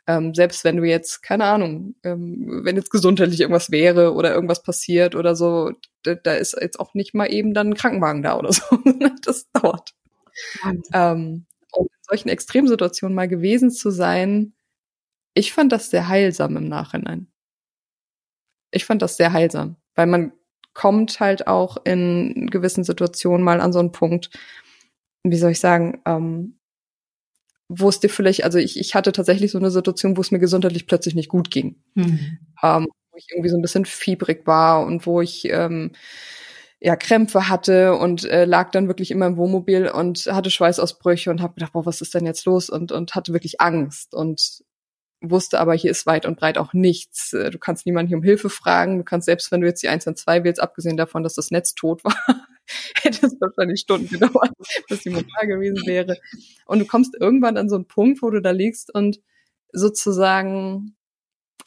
[0.07, 4.61] ähm, selbst wenn du jetzt, keine Ahnung, ähm, wenn jetzt gesundheitlich irgendwas wäre oder irgendwas
[4.61, 5.71] passiert oder so,
[6.03, 8.63] da, da ist jetzt auch nicht mal eben dann ein Krankenwagen da oder so.
[9.23, 9.93] das dauert.
[10.93, 14.53] Ähm, und in solchen Extremsituationen mal gewesen zu sein,
[15.33, 17.27] ich fand das sehr heilsam im Nachhinein.
[18.71, 20.33] Ich fand das sehr heilsam, weil man
[20.73, 24.31] kommt halt auch in gewissen Situationen mal an so einen Punkt,
[25.23, 26.59] wie soll ich sagen, ähm,
[27.69, 30.39] wo es dir vielleicht, also ich, ich hatte tatsächlich so eine Situation, wo es mir
[30.39, 31.81] gesundheitlich plötzlich nicht gut ging.
[31.95, 32.37] Mhm.
[32.61, 35.91] Ähm, wo ich irgendwie so ein bisschen fiebrig war und wo ich ähm,
[36.79, 41.41] ja Krämpfe hatte und äh, lag dann wirklich in meinem Wohnmobil und hatte Schweißausbrüche und
[41.41, 42.69] habe gedacht, boah, was ist denn jetzt los?
[42.69, 44.63] Und, und hatte wirklich Angst und
[45.21, 47.33] wusste aber, hier ist weit und breit auch nichts.
[47.33, 48.97] Äh, du kannst niemanden hier um Hilfe fragen.
[48.97, 52.03] Du kannst selbst, wenn du jetzt die 112 wählst, abgesehen davon, dass das Netz tot
[52.03, 52.17] war,
[53.01, 54.51] hätte es wahrscheinlich Stunden gedauert,
[54.87, 56.17] bis die da gewesen wäre.
[56.65, 59.19] Und du kommst irgendwann an so einen Punkt, wo du da liegst und
[59.71, 60.95] sozusagen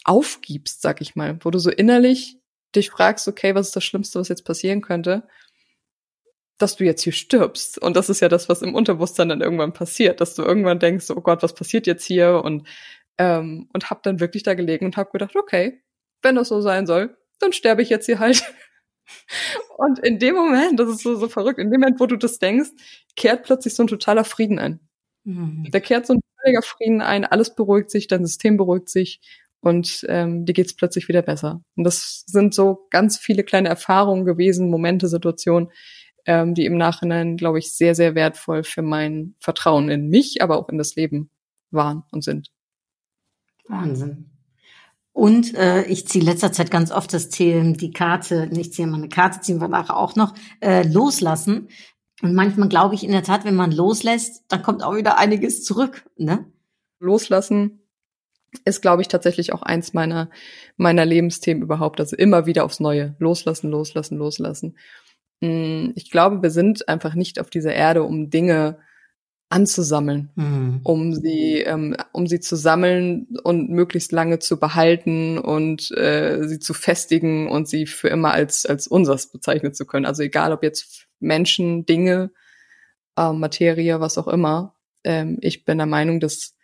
[0.05, 2.38] aufgibst, sag ich mal, wo du so innerlich
[2.74, 5.26] dich fragst, okay, was ist das Schlimmste, was jetzt passieren könnte?
[6.59, 7.78] Dass du jetzt hier stirbst.
[7.82, 11.11] Und das ist ja das, was im Unterbewusstsein dann irgendwann passiert, dass du irgendwann denkst,
[11.11, 12.42] oh Gott, was passiert jetzt hier?
[12.44, 12.66] Und,
[13.18, 15.82] ähm, und hab dann wirklich da gelegen und hab gedacht, okay,
[16.22, 18.42] wenn das so sein soll, dann sterbe ich jetzt hier halt.
[19.76, 22.38] Und in dem Moment, das ist so, so verrückt, in dem Moment, wo du das
[22.38, 22.70] denkst,
[23.14, 24.80] kehrt plötzlich so ein totaler Frieden ein.
[25.24, 25.66] Mhm.
[25.70, 29.20] Da kehrt so ein völliger Frieden ein, alles beruhigt sich, dein System beruhigt sich
[29.61, 31.62] und ähm, dir geht's plötzlich wieder besser.
[31.76, 35.70] Und das sind so ganz viele kleine Erfahrungen gewesen, Momente, Situationen,
[36.24, 40.59] ähm, die im Nachhinein, glaube ich, sehr, sehr wertvoll für mein Vertrauen in mich, aber
[40.59, 41.30] auch in das Leben
[41.70, 42.52] waren und sind.
[43.68, 44.36] Wahnsinn.
[45.16, 48.98] Und äh, ich ziehe letzter Zeit ganz oft das Thema, die Karte, nicht ziehe mal
[48.98, 51.68] eine Karte, ziehen wir nachher auch noch, äh, loslassen.
[52.20, 55.64] Und manchmal glaube ich in der Tat, wenn man loslässt, dann kommt auch wieder einiges
[55.64, 56.04] zurück.
[56.18, 56.44] Ne?
[56.98, 57.80] Loslassen
[58.66, 60.28] ist, glaube ich, tatsächlich auch eins meiner,
[60.76, 61.98] meiner Lebensthemen überhaupt.
[61.98, 63.16] Also immer wieder aufs Neue.
[63.18, 64.76] Loslassen, loslassen, loslassen.
[65.42, 68.80] Hm, ich glaube, wir sind einfach nicht auf dieser Erde, um Dinge
[69.49, 70.80] anzusammeln, mhm.
[70.82, 76.59] um sie, ähm, um sie zu sammeln und möglichst lange zu behalten und äh, sie
[76.59, 80.05] zu festigen und sie für immer als als unseres bezeichnen zu können.
[80.05, 82.32] Also egal, ob jetzt Menschen, Dinge,
[83.16, 84.74] äh, Materie, was auch immer.
[85.05, 86.57] Ähm, ich bin der Meinung, dass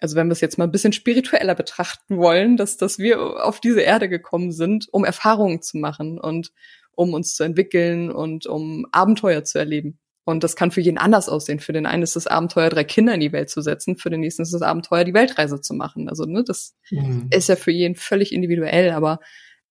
[0.00, 3.60] also wenn wir es jetzt mal ein bisschen spiritueller betrachten wollen, dass dass wir auf
[3.60, 6.52] diese Erde gekommen sind, um Erfahrungen zu machen und
[6.92, 9.98] um uns zu entwickeln und um Abenteuer zu erleben.
[10.24, 11.60] Und das kann für jeden anders aussehen.
[11.60, 13.96] Für den einen ist das Abenteuer, drei Kinder in die Welt zu setzen.
[13.96, 16.08] Für den nächsten ist das Abenteuer, die Weltreise zu machen.
[16.08, 17.28] Also, ne, das mhm.
[17.30, 18.90] ist ja für jeden völlig individuell.
[18.90, 19.20] Aber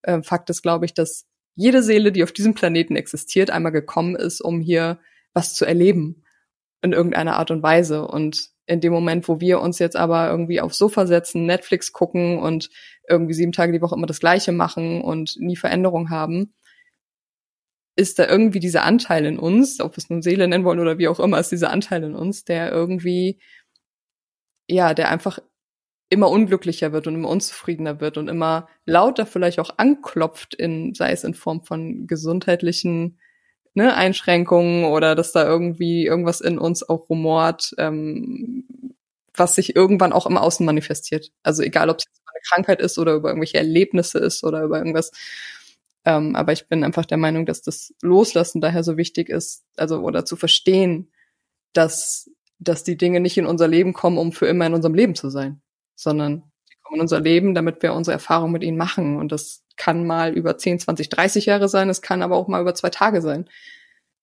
[0.01, 4.15] äh, Fakt ist, glaube ich, dass jede Seele, die auf diesem Planeten existiert, einmal gekommen
[4.15, 4.99] ist, um hier
[5.33, 6.23] was zu erleben.
[6.81, 8.07] In irgendeiner Art und Weise.
[8.07, 12.39] Und in dem Moment, wo wir uns jetzt aber irgendwie aufs Sofa setzen, Netflix gucken
[12.39, 12.69] und
[13.07, 16.53] irgendwie sieben Tage die Woche immer das Gleiche machen und nie Veränderung haben,
[17.99, 20.97] ist da irgendwie dieser Anteil in uns, ob wir es nun Seele nennen wollen oder
[20.97, 23.39] wie auch immer, ist dieser Anteil in uns, der irgendwie,
[24.69, 25.39] ja, der einfach
[26.09, 31.11] immer unglücklicher wird und immer unzufriedener wird und immer lauter vielleicht auch anklopft in, sei
[31.11, 33.19] es in Form von gesundheitlichen
[33.73, 38.95] ne, Einschränkungen oder dass da irgendwie irgendwas in uns auch rumort, ähm,
[39.35, 41.31] was sich irgendwann auch im Außen manifestiert.
[41.43, 45.11] Also egal, ob es eine Krankheit ist oder über irgendwelche Erlebnisse ist oder über irgendwas
[46.09, 49.99] ähm, aber ich bin einfach der Meinung, dass das Loslassen daher so wichtig ist, also
[49.99, 51.11] oder zu verstehen,
[51.73, 55.13] dass, dass die Dinge nicht in unser Leben kommen, um für immer in unserem Leben
[55.13, 55.61] zu sein,
[55.93, 59.17] sondern sie kommen in unser Leben, damit wir unsere Erfahrung mit ihnen machen.
[59.17, 62.61] Und das kann mal über 10, 20, 30 Jahre sein, es kann aber auch mal
[62.61, 63.47] über zwei Tage sein.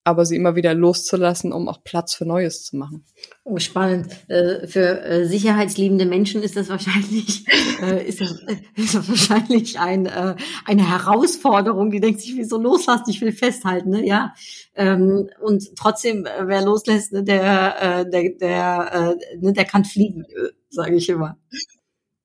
[0.07, 3.05] Aber sie immer wieder loszulassen, um auch Platz für Neues zu machen.
[3.43, 4.07] Oh, spannend.
[4.29, 7.45] Äh, für äh, sicherheitsliebende Menschen ist das wahrscheinlich,
[7.83, 8.41] äh, ist das,
[8.77, 11.91] ist das wahrscheinlich ein, eine Herausforderung.
[11.91, 13.11] Die denkt sich, wieso loslassen?
[13.11, 14.07] Ich will festhalten, ne?
[14.07, 14.33] ja.
[14.77, 20.25] Ähm, und trotzdem, wer loslässt, ne, der, der, der, ne, der kann fliegen,
[20.69, 21.37] sage ich immer.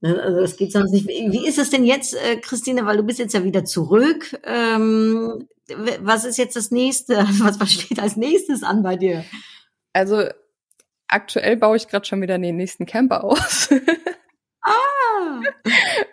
[0.01, 1.07] Ne, also das geht sonst nicht.
[1.07, 4.39] Wie ist es denn jetzt, Christine, weil du bist jetzt ja wieder zurück?
[4.43, 5.47] Ähm,
[5.99, 7.15] was ist jetzt das nächste?
[7.39, 9.23] Was, was steht als nächstes an bei dir?
[9.93, 10.23] Also
[11.07, 13.69] aktuell baue ich gerade schon wieder den nächsten Camper aus.
[14.61, 15.41] ah!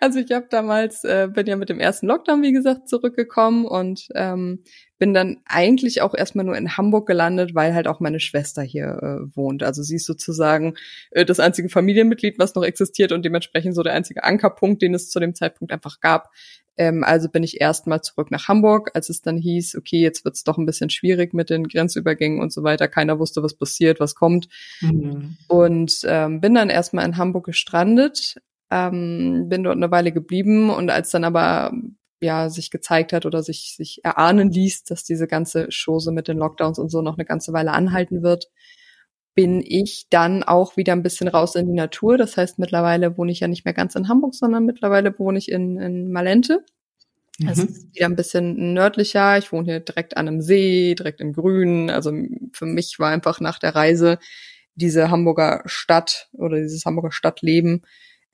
[0.01, 4.07] Also ich habe damals, äh, bin ja mit dem ersten Lockdown, wie gesagt, zurückgekommen und
[4.15, 4.63] ähm,
[4.97, 8.99] bin dann eigentlich auch erstmal nur in Hamburg gelandet, weil halt auch meine Schwester hier
[9.01, 9.63] äh, wohnt.
[9.63, 10.75] Also sie ist sozusagen
[11.11, 15.09] äh, das einzige Familienmitglied, was noch existiert und dementsprechend so der einzige Ankerpunkt, den es
[15.09, 16.29] zu dem Zeitpunkt einfach gab.
[16.79, 20.45] Ähm, also bin ich erstmal zurück nach Hamburg, als es dann hieß, okay, jetzt wird's
[20.45, 22.87] doch ein bisschen schwierig mit den Grenzübergängen und so weiter.
[22.87, 24.47] Keiner wusste, was passiert, was kommt.
[24.79, 25.35] Mhm.
[25.49, 28.37] Und ähm, bin dann erstmal in Hamburg gestrandet,
[28.71, 31.73] ähm, bin dort eine Weile geblieben und als dann aber
[32.21, 36.37] ja sich gezeigt hat oder sich sich erahnen ließ, dass diese ganze Chose mit den
[36.37, 38.47] Lockdowns und so noch eine ganze Weile anhalten wird,
[39.39, 42.17] bin ich dann auch wieder ein bisschen raus in die Natur.
[42.17, 45.49] Das heißt, mittlerweile wohne ich ja nicht mehr ganz in Hamburg, sondern mittlerweile wohne ich
[45.49, 46.65] in, in Malente.
[47.39, 47.63] Das mhm.
[47.69, 49.37] ist wieder ein bisschen nördlicher.
[49.37, 51.89] Ich wohne hier direkt an einem See, direkt im Grünen.
[51.89, 52.11] Also
[52.51, 54.19] für mich war einfach nach der Reise
[54.75, 57.83] diese Hamburger Stadt oder dieses Hamburger Stadtleben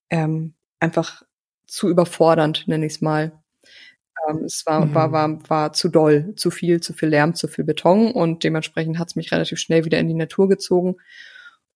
[0.09, 1.21] ähm, einfach
[1.67, 3.43] zu überfordernd, nenne ich es mal.
[4.27, 4.95] Ähm, es war, mhm.
[4.95, 8.99] war, war, war zu doll, zu viel, zu viel Lärm, zu viel Beton und dementsprechend
[8.99, 10.95] hat es mich relativ schnell wieder in die Natur gezogen.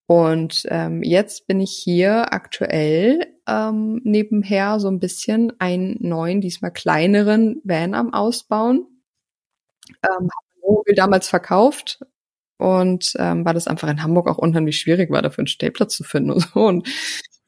[0.08, 6.72] Und ähm, jetzt bin ich hier aktuell ähm, nebenher so ein bisschen einen neuen, diesmal
[6.72, 8.88] kleineren Van am Ausbauen.
[10.04, 10.30] Ähm,
[10.62, 12.00] Mobil damals verkauft
[12.58, 16.04] und ähm, weil das einfach in Hamburg auch unheimlich schwierig war, dafür einen Stellplatz zu
[16.04, 16.60] finden und so.
[16.60, 16.88] Und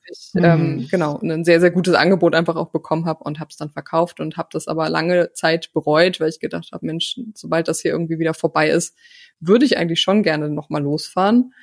[0.09, 0.43] ich mhm.
[0.43, 3.69] ähm, genau ein sehr sehr gutes Angebot einfach auch bekommen habe und habe es dann
[3.69, 7.81] verkauft und habe das aber lange Zeit bereut, weil ich gedacht habe, Mensch, sobald das
[7.81, 8.97] hier irgendwie wieder vorbei ist,
[9.39, 11.53] würde ich eigentlich schon gerne noch mal losfahren.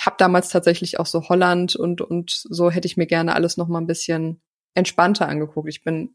[0.00, 3.68] Habe damals tatsächlich auch so Holland und und so hätte ich mir gerne alles noch
[3.68, 4.40] mal ein bisschen
[4.74, 5.68] entspannter angeguckt.
[5.68, 6.14] Ich bin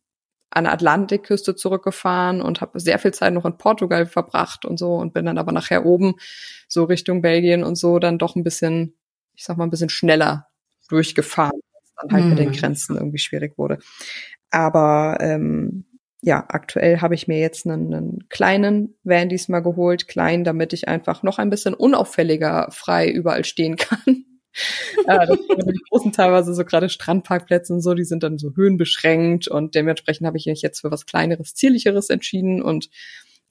[0.53, 4.95] an der Atlantikküste zurückgefahren und habe sehr viel Zeit noch in Portugal verbracht und so
[4.95, 6.15] und bin dann aber nachher oben
[6.67, 8.95] so Richtung Belgien und so dann doch ein bisschen,
[9.33, 10.47] ich sag mal ein bisschen schneller
[10.93, 12.29] durchgefahren, was dann halt mhm.
[12.29, 12.53] mit den mhm.
[12.53, 13.79] Grenzen irgendwie schwierig wurde.
[14.51, 15.85] Aber ähm,
[16.21, 20.87] ja, aktuell habe ich mir jetzt einen, einen kleinen Van diesmal geholt, klein, damit ich
[20.87, 24.23] einfach noch ein bisschen unauffälliger frei überall stehen kann.
[25.05, 28.51] ja, das sind die großen teilweise so gerade Strandparkplätze und so, die sind dann so
[28.55, 32.89] höhenbeschränkt und dementsprechend habe ich mich jetzt für was kleineres, zierlicheres entschieden und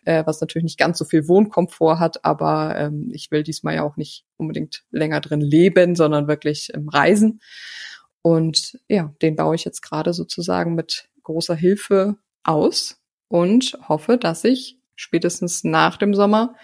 [0.04, 3.82] äh, was natürlich nicht ganz so viel Wohnkomfort hat, aber ähm, ich will diesmal ja
[3.82, 7.40] auch nicht unbedingt länger drin leben, sondern wirklich im Reisen.
[8.22, 14.44] Und ja, den baue ich jetzt gerade sozusagen mit großer Hilfe aus und hoffe, dass
[14.44, 16.54] ich spätestens nach dem Sommer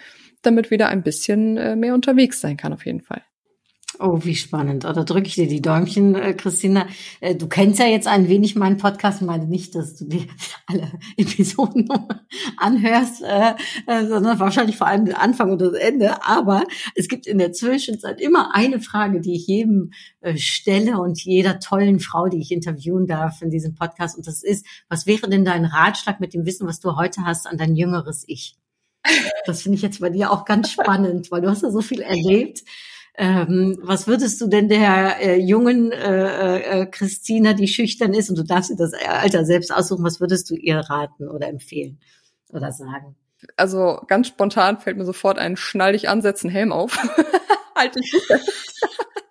[0.42, 3.22] damit wieder ein bisschen äh, mehr unterwegs sein kann, auf jeden Fall.
[4.00, 4.84] Oh, wie spannend.
[4.84, 6.86] Oder drücke ich dir die Däumchen, äh, Christina.
[7.20, 9.20] Äh, du kennst ja jetzt ein wenig meinen Podcast.
[9.20, 10.22] Ich meine nicht, dass du dir
[10.66, 11.88] alle Episoden
[12.56, 13.54] anhörst, äh,
[13.88, 16.24] äh, sondern wahrscheinlich vor allem den Anfang und das Ende.
[16.24, 19.90] Aber es gibt in der Zwischenzeit immer eine Frage, die ich jedem
[20.20, 24.16] äh, stelle und jeder tollen Frau, die ich interviewen darf in diesem Podcast.
[24.16, 27.48] Und das ist, was wäre denn dein Ratschlag mit dem Wissen, was du heute hast,
[27.48, 28.56] an dein jüngeres Ich?
[29.46, 32.00] Das finde ich jetzt bei dir auch ganz spannend, weil du hast ja so viel
[32.00, 32.62] erlebt.
[33.20, 38.38] Ähm, was würdest du denn der äh, jungen äh, äh, Christina, die schüchtern ist, und
[38.38, 41.98] du darfst dir das Alter selbst aussuchen, was würdest du ihr raten oder empfehlen
[42.50, 43.16] oder sagen?
[43.56, 46.96] Also ganz spontan fällt mir sofort ein, schnall dich an, setz einen Helm auf.
[47.74, 48.14] halt dich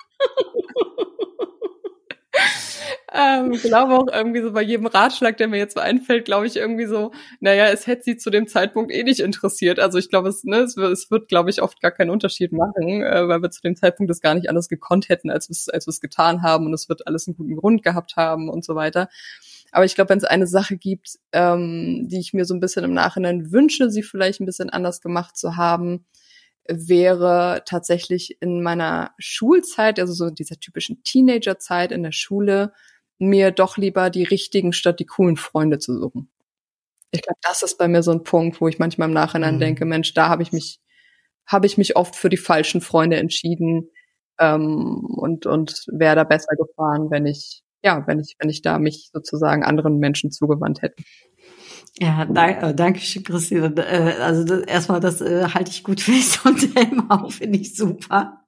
[3.13, 6.57] ähm, glaube auch irgendwie so bei jedem Ratschlag, der mir jetzt so einfällt, glaube ich
[6.57, 9.79] irgendwie so, naja, es hätte sie zu dem Zeitpunkt eh nicht interessiert.
[9.79, 12.51] Also ich glaube, es, ne, es, wird, es wird, glaube ich, oft gar keinen Unterschied
[12.51, 15.53] machen, äh, weil wir zu dem Zeitpunkt das gar nicht alles gekonnt hätten, als wir
[15.53, 18.65] es als wir's getan haben und es wird alles einen guten Grund gehabt haben und
[18.65, 19.07] so weiter.
[19.71, 22.83] Aber ich glaube, wenn es eine Sache gibt, ähm, die ich mir so ein bisschen
[22.83, 26.05] im Nachhinein wünsche, sie vielleicht ein bisschen anders gemacht zu haben,
[26.67, 32.73] wäre tatsächlich in meiner Schulzeit, also so dieser typischen Teenagerzeit in der Schule,
[33.19, 36.29] mir doch lieber die richtigen statt die coolen Freunde zu suchen.
[37.11, 39.59] Ich glaube, das ist bei mir so ein Punkt, wo ich manchmal im Nachhinein mhm.
[39.59, 40.79] denke, Mensch, da habe ich mich,
[41.45, 43.89] habe ich mich oft für die falschen Freunde entschieden
[44.39, 48.79] ähm, und und wäre da besser gefahren, wenn ich ja, wenn ich wenn ich da
[48.79, 51.03] mich sozusagen anderen Menschen zugewandt hätte.
[51.99, 53.73] Ja, danke, äh, danke schön, Christine.
[53.77, 57.75] Äh, also das, erstmal, das äh, halte ich gut fest und Helm auch, finde ich
[57.75, 58.41] super.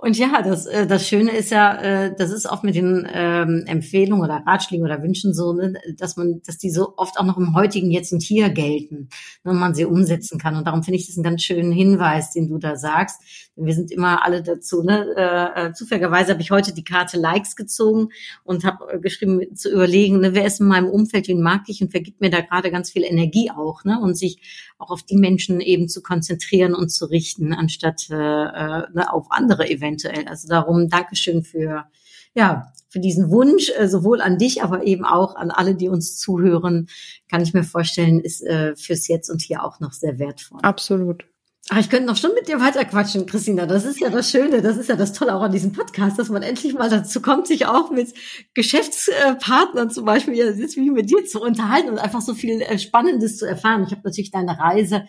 [0.00, 3.64] Und ja, das, äh, das Schöne ist ja, äh, das ist oft mit den ähm,
[3.66, 7.36] Empfehlungen oder Ratschlägen oder Wünschen so, ne, dass man, dass die so oft auch noch
[7.36, 9.08] im heutigen Jetzt und Hier gelten
[9.42, 10.54] ne, und man sie umsetzen kann.
[10.54, 13.20] Und darum finde ich das einen ganz schönen Hinweis, den du da sagst.
[13.56, 14.84] Denn wir sind immer alle dazu.
[14.84, 15.04] Ne?
[15.16, 18.10] Äh, äh zufälligerweise habe ich heute die Karte Likes gezogen
[18.44, 21.92] und habe geschrieben, zu überlegen, ne, wer ist in meinem Umfeld, wen mag ich und
[21.92, 23.98] wer gibt mir da gerade ganz viel Energie auch, ne?
[24.00, 24.40] Und sich
[24.78, 29.68] auch auf die Menschen eben zu konzentrieren und zu richten, anstatt äh, ne, auf andere
[29.88, 30.28] eventuell.
[30.28, 31.86] Also darum Dankeschön für
[32.34, 36.18] ja, für diesen Wunsch, äh, sowohl an dich, aber eben auch an alle, die uns
[36.18, 36.88] zuhören,
[37.30, 40.60] kann ich mir vorstellen, ist äh, fürs Jetzt und hier auch noch sehr wertvoll.
[40.62, 41.24] Absolut.
[41.70, 43.66] Ach, ich könnte noch schon mit dir weiter quatschen, Christina.
[43.66, 46.30] Das ist ja das Schöne, das ist ja das Tolle auch an diesem Podcast, dass
[46.30, 48.14] man endlich mal dazu kommt, sich auch mit
[48.54, 53.36] Geschäftspartnern zum Beispiel jetzt wie mit dir zu unterhalten und einfach so viel äh, Spannendes
[53.36, 53.84] zu erfahren.
[53.84, 55.04] Ich habe natürlich deine Reise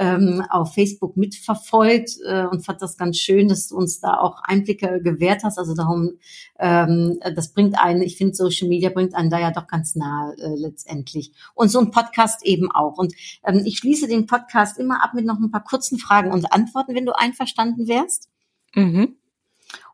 [0.00, 4.40] ähm, auf Facebook mitverfolgt äh, und fand das ganz schön, dass du uns da auch
[4.42, 5.58] Einblicke gewährt hast.
[5.58, 6.12] Also darum,
[6.58, 10.34] ähm, das bringt einen, ich finde, Social Media bringt einen da ja doch ganz nahe
[10.38, 11.32] äh, letztendlich.
[11.54, 12.96] Und so ein Podcast eben auch.
[12.96, 13.12] Und
[13.44, 16.94] ähm, ich schließe den Podcast immer ab mit noch ein paar kurzen Fragen und Antworten,
[16.94, 18.30] wenn du einverstanden wärst.
[18.74, 19.16] Mhm.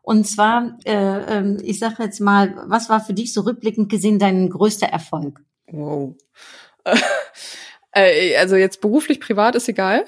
[0.01, 4.19] Und zwar, äh, äh, ich sage jetzt mal, was war für dich so rückblickend gesehen
[4.19, 5.43] dein größter Erfolg?
[5.69, 6.15] Wow.
[7.97, 10.05] Äh, also jetzt beruflich, privat ist egal.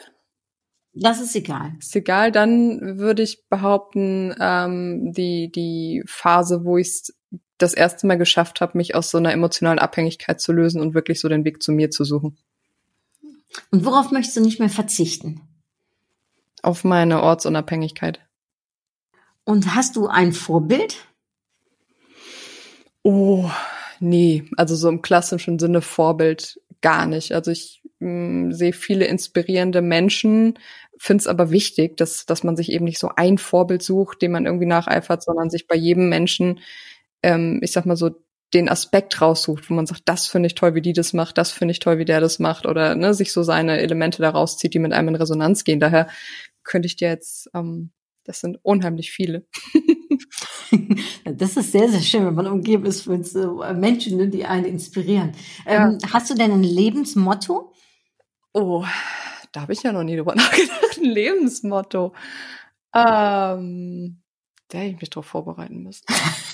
[0.93, 1.73] Das ist egal.
[1.79, 7.13] Ist egal, dann würde ich behaupten, ähm, die, die Phase, wo ich es
[7.57, 11.19] das erste Mal geschafft habe, mich aus so einer emotionalen Abhängigkeit zu lösen und wirklich
[11.19, 12.37] so den Weg zu mir zu suchen.
[13.71, 15.41] Und worauf möchtest du nicht mehr verzichten?
[16.61, 18.19] Auf meine Ortsunabhängigkeit.
[19.43, 21.07] Und hast du ein Vorbild?
[23.03, 23.49] Oh,
[23.99, 24.49] nee.
[24.57, 27.33] Also so im klassischen Sinne Vorbild gar nicht.
[27.33, 30.59] Also ich mh, mm, sehe viele inspirierende Menschen,
[30.97, 34.31] finde es aber wichtig, dass, dass man sich eben nicht so ein Vorbild sucht, dem
[34.33, 36.59] man irgendwie nacheifert, sondern sich bei jedem Menschen,
[37.23, 38.11] ähm, ich sag mal so,
[38.53, 41.51] den Aspekt raussucht, wo man sagt, das finde ich toll, wie die das macht, das
[41.51, 44.73] finde ich toll, wie der das macht, oder ne, sich so seine Elemente da rauszieht,
[44.73, 45.79] die mit einem in Resonanz gehen.
[45.79, 46.07] Daher
[46.63, 47.91] könnte ich dir jetzt, ähm,
[48.23, 49.45] das sind unheimlich viele.
[51.25, 54.65] Das ist sehr, sehr schön, wenn man umgeben ist von so Menschen, ne, die einen
[54.65, 55.33] inspirieren.
[55.65, 56.13] Ähm, ja.
[56.13, 57.73] Hast du denn ein Lebensmotto?
[58.53, 58.83] Oh,
[59.51, 60.97] da habe ich ja noch nie drüber nachgedacht.
[60.97, 62.13] Ein Lebensmotto.
[62.93, 64.21] Ähm,
[64.67, 66.05] da hätte ich mich drauf vorbereiten müssen.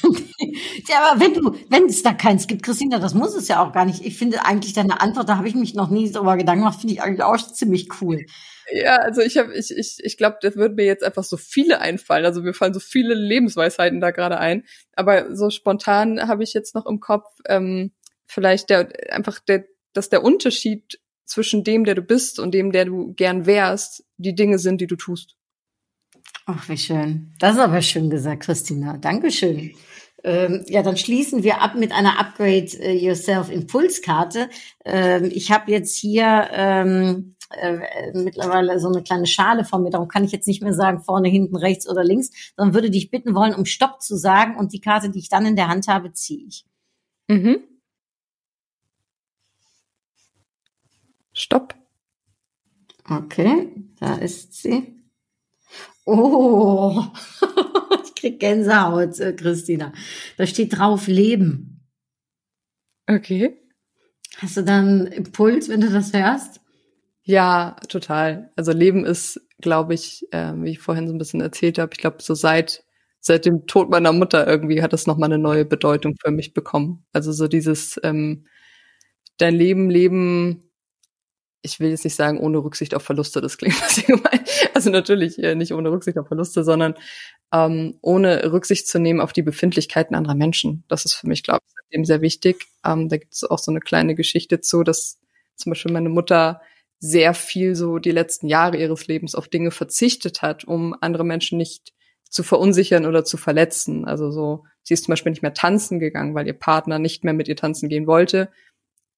[0.89, 3.71] ja, aber wenn du, wenn es da keins gibt, Christina, das muss es ja auch
[3.71, 4.05] gar nicht.
[4.05, 6.93] Ich finde eigentlich deine Antwort, da habe ich mich noch nie drüber Gedanken gemacht, finde
[6.93, 8.25] ich eigentlich auch ziemlich cool.
[8.71, 11.81] Ja, also ich habe, ich, ich, ich glaube, da würden mir jetzt einfach so viele
[11.81, 12.25] einfallen.
[12.25, 14.63] Also mir fallen so viele Lebensweisheiten da gerade ein.
[14.95, 17.91] Aber so spontan habe ich jetzt noch im Kopf ähm,
[18.25, 22.85] vielleicht der einfach der, dass der Unterschied zwischen dem, der du bist und dem, der
[22.85, 25.35] du gern wärst, die Dinge sind, die du tust.
[26.45, 27.33] Ach, wie schön.
[27.39, 28.97] Das ist aber schön gesagt, Christina.
[28.97, 29.75] Dankeschön.
[30.25, 34.49] Ähm, ja, dann schließen wir ab mit einer Upgrade äh, Yourself Impulskarte.
[34.83, 40.07] Ähm, ich habe jetzt hier ähm, äh, mittlerweile so eine kleine Schale vor mir, darum
[40.07, 43.35] kann ich jetzt nicht mehr sagen, vorne, hinten, rechts oder links, sondern würde dich bitten
[43.35, 46.11] wollen, um Stopp zu sagen und die Karte, die ich dann in der Hand habe,
[46.11, 46.65] ziehe ich.
[47.27, 47.59] Mhm.
[51.33, 51.75] Stopp.
[53.07, 53.69] Okay,
[53.99, 55.03] da ist sie.
[56.05, 57.03] Oh,
[58.25, 59.93] krieg Gänsehaut, äh, Christina.
[60.37, 61.81] Da steht drauf Leben.
[63.07, 63.57] Okay.
[64.37, 66.61] Hast du dann Impuls, wenn du das hörst?
[67.23, 68.51] Ja, total.
[68.55, 71.99] Also Leben ist, glaube ich, äh, wie ich vorhin so ein bisschen erzählt habe, ich
[71.99, 72.83] glaube, so seit
[73.19, 77.05] seit dem Tod meiner Mutter irgendwie hat das nochmal eine neue Bedeutung für mich bekommen.
[77.11, 78.45] Also so dieses ähm,
[79.37, 80.64] dein Leben leben,
[81.65, 84.45] ich will jetzt nicht sagen ohne Rücksicht auf Verluste, das klingt bisschen gemein.
[84.73, 86.95] Also natürlich äh, nicht ohne Rücksicht auf Verluste, sondern
[87.51, 90.83] ähm, ohne Rücksicht zu nehmen auf die Befindlichkeiten anderer Menschen.
[90.87, 92.67] Das ist für mich, glaube ich, seitdem sehr wichtig.
[92.85, 95.19] Ähm, da gibt es auch so eine kleine Geschichte zu, dass
[95.55, 96.61] zum Beispiel meine Mutter
[96.99, 101.57] sehr viel so die letzten Jahre ihres Lebens auf Dinge verzichtet hat, um andere Menschen
[101.57, 101.93] nicht
[102.29, 104.05] zu verunsichern oder zu verletzen.
[104.05, 107.33] Also so, sie ist zum Beispiel nicht mehr tanzen gegangen, weil ihr Partner nicht mehr
[107.33, 108.49] mit ihr tanzen gehen wollte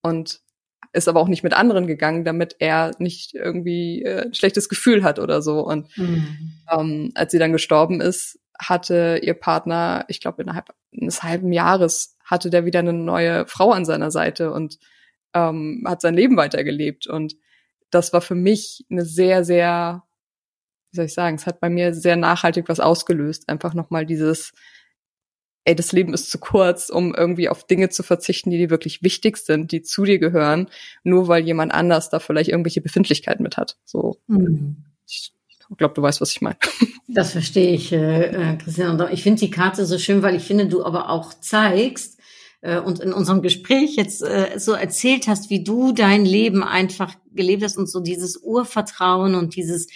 [0.02, 0.40] und
[0.92, 5.02] ist aber auch nicht mit anderen gegangen, damit er nicht irgendwie äh, ein schlechtes Gefühl
[5.02, 5.60] hat oder so.
[5.60, 6.54] Und mhm.
[6.70, 12.16] ähm, als sie dann gestorben ist, hatte ihr Partner, ich glaube innerhalb eines halben Jahres,
[12.24, 14.78] hatte der wieder eine neue Frau an seiner Seite und
[15.34, 17.06] ähm, hat sein Leben weitergelebt.
[17.06, 17.36] Und
[17.90, 20.02] das war für mich eine sehr, sehr,
[20.90, 23.48] wie soll ich sagen, es hat bei mir sehr nachhaltig was ausgelöst.
[23.48, 24.52] Einfach nochmal dieses,
[25.64, 29.02] ey, das Leben ist zu kurz, um irgendwie auf Dinge zu verzichten, die dir wirklich
[29.02, 30.68] wichtig sind, die zu dir gehören,
[31.04, 33.76] nur weil jemand anders da vielleicht irgendwelche Befindlichkeiten mit hat.
[33.84, 34.18] So.
[34.26, 34.84] Mhm.
[35.06, 35.32] Ich
[35.76, 36.56] glaube, du weißt, was ich meine.
[37.10, 39.02] Das verstehe ich, äh, äh Christian.
[39.12, 42.18] Ich finde die Karte so schön, weil ich finde, du aber auch zeigst,
[42.60, 47.14] äh, und in unserem Gespräch jetzt äh, so erzählt hast, wie du dein Leben einfach
[47.32, 49.88] gelebt hast und so dieses Urvertrauen und dieses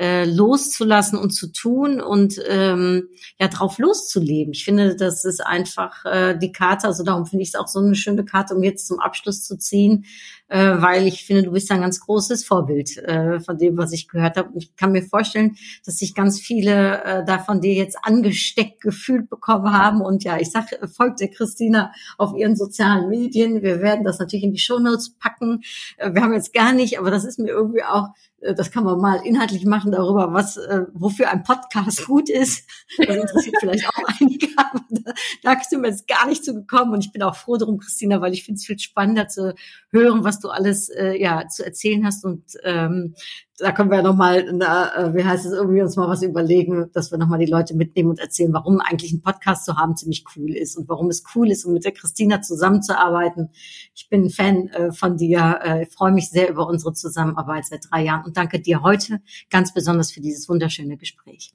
[0.00, 4.54] äh, loszulassen und zu tun und ähm, ja drauf loszuleben.
[4.54, 6.86] Ich finde, das ist einfach äh, die Karte.
[6.86, 9.58] Also darum finde ich es auch so eine schöne Karte, um jetzt zum Abschluss zu
[9.58, 10.06] ziehen,
[10.48, 14.08] äh, weil ich finde, du bist ein ganz großes Vorbild äh, von dem, was ich
[14.08, 14.48] gehört habe.
[14.48, 18.80] Und ich kann mir vorstellen, dass sich ganz viele äh, da von dir jetzt angesteckt
[18.80, 20.00] gefühlt bekommen haben.
[20.00, 23.60] Und ja, ich sage, folgt der Christina auf ihren sozialen Medien.
[23.60, 25.60] Wir werden das natürlich in die Shownotes packen.
[25.98, 28.08] Äh, wir haben jetzt gar nicht, aber das ist mir irgendwie auch
[28.40, 32.68] das kann man mal inhaltlich machen darüber, was, äh, wofür ein Podcast gut ist.
[32.98, 35.12] Das interessiert vielleicht auch einige, aber da,
[35.42, 36.94] da sind wir jetzt gar nicht zugekommen.
[36.94, 39.54] Und ich bin auch froh darum, Christina, weil ich finde es viel spannender zu
[39.90, 42.24] hören, was du alles äh, ja zu erzählen hast.
[42.24, 43.14] Und ähm,
[43.60, 47.10] da können wir ja nochmal, äh, wie heißt es, irgendwie uns mal was überlegen, dass
[47.10, 50.54] wir nochmal die Leute mitnehmen und erzählen, warum eigentlich ein Podcast zu haben ziemlich cool
[50.56, 53.50] ist und warum es cool ist, um mit der Christina zusammenzuarbeiten.
[53.94, 57.86] Ich bin ein Fan äh, von dir, äh, freue mich sehr über unsere Zusammenarbeit seit
[57.90, 61.52] drei Jahren und danke dir heute ganz besonders für dieses wunderschöne Gespräch.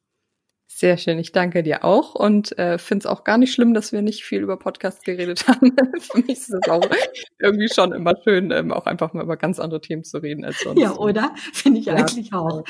[0.77, 3.93] Sehr schön, ich danke dir auch und äh, finde es auch gar nicht schlimm, dass
[3.93, 5.73] wir nicht viel über Podcasts geredet haben.
[6.01, 6.85] Für mich ist es auch
[7.39, 10.59] irgendwie schon immer schön, ähm, auch einfach mal über ganz andere Themen zu reden als
[10.59, 10.81] sonst.
[10.81, 11.33] Ja, oder?
[11.53, 11.93] Finde ich ja.
[11.93, 12.65] eigentlich auch.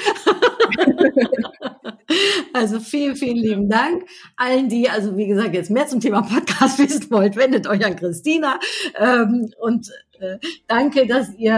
[2.53, 4.05] also vielen, vielen lieben Dank
[4.37, 7.95] allen, die, also wie gesagt, jetzt mehr zum Thema Podcast wissen wollt, wendet euch an
[7.95, 8.59] Christina
[8.99, 9.89] ähm, und
[10.19, 10.37] äh,
[10.67, 11.55] danke, dass ihr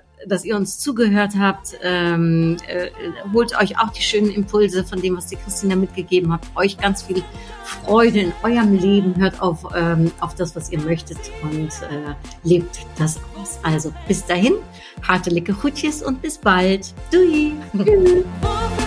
[0.00, 1.78] äh, dass ihr uns zugehört habt.
[1.82, 2.90] Ähm, äh,
[3.32, 6.40] holt euch auch die schönen Impulse von dem, was die Christina mitgegeben hat.
[6.54, 7.22] Euch ganz viel
[7.64, 9.16] Freude in eurem Leben.
[9.16, 13.58] Hört auf, ähm, auf das, was ihr möchtet und äh, lebt das aus.
[13.62, 14.54] Also bis dahin,
[15.02, 16.92] harte Lecke Chutjes und bis bald.
[17.10, 17.54] Dui.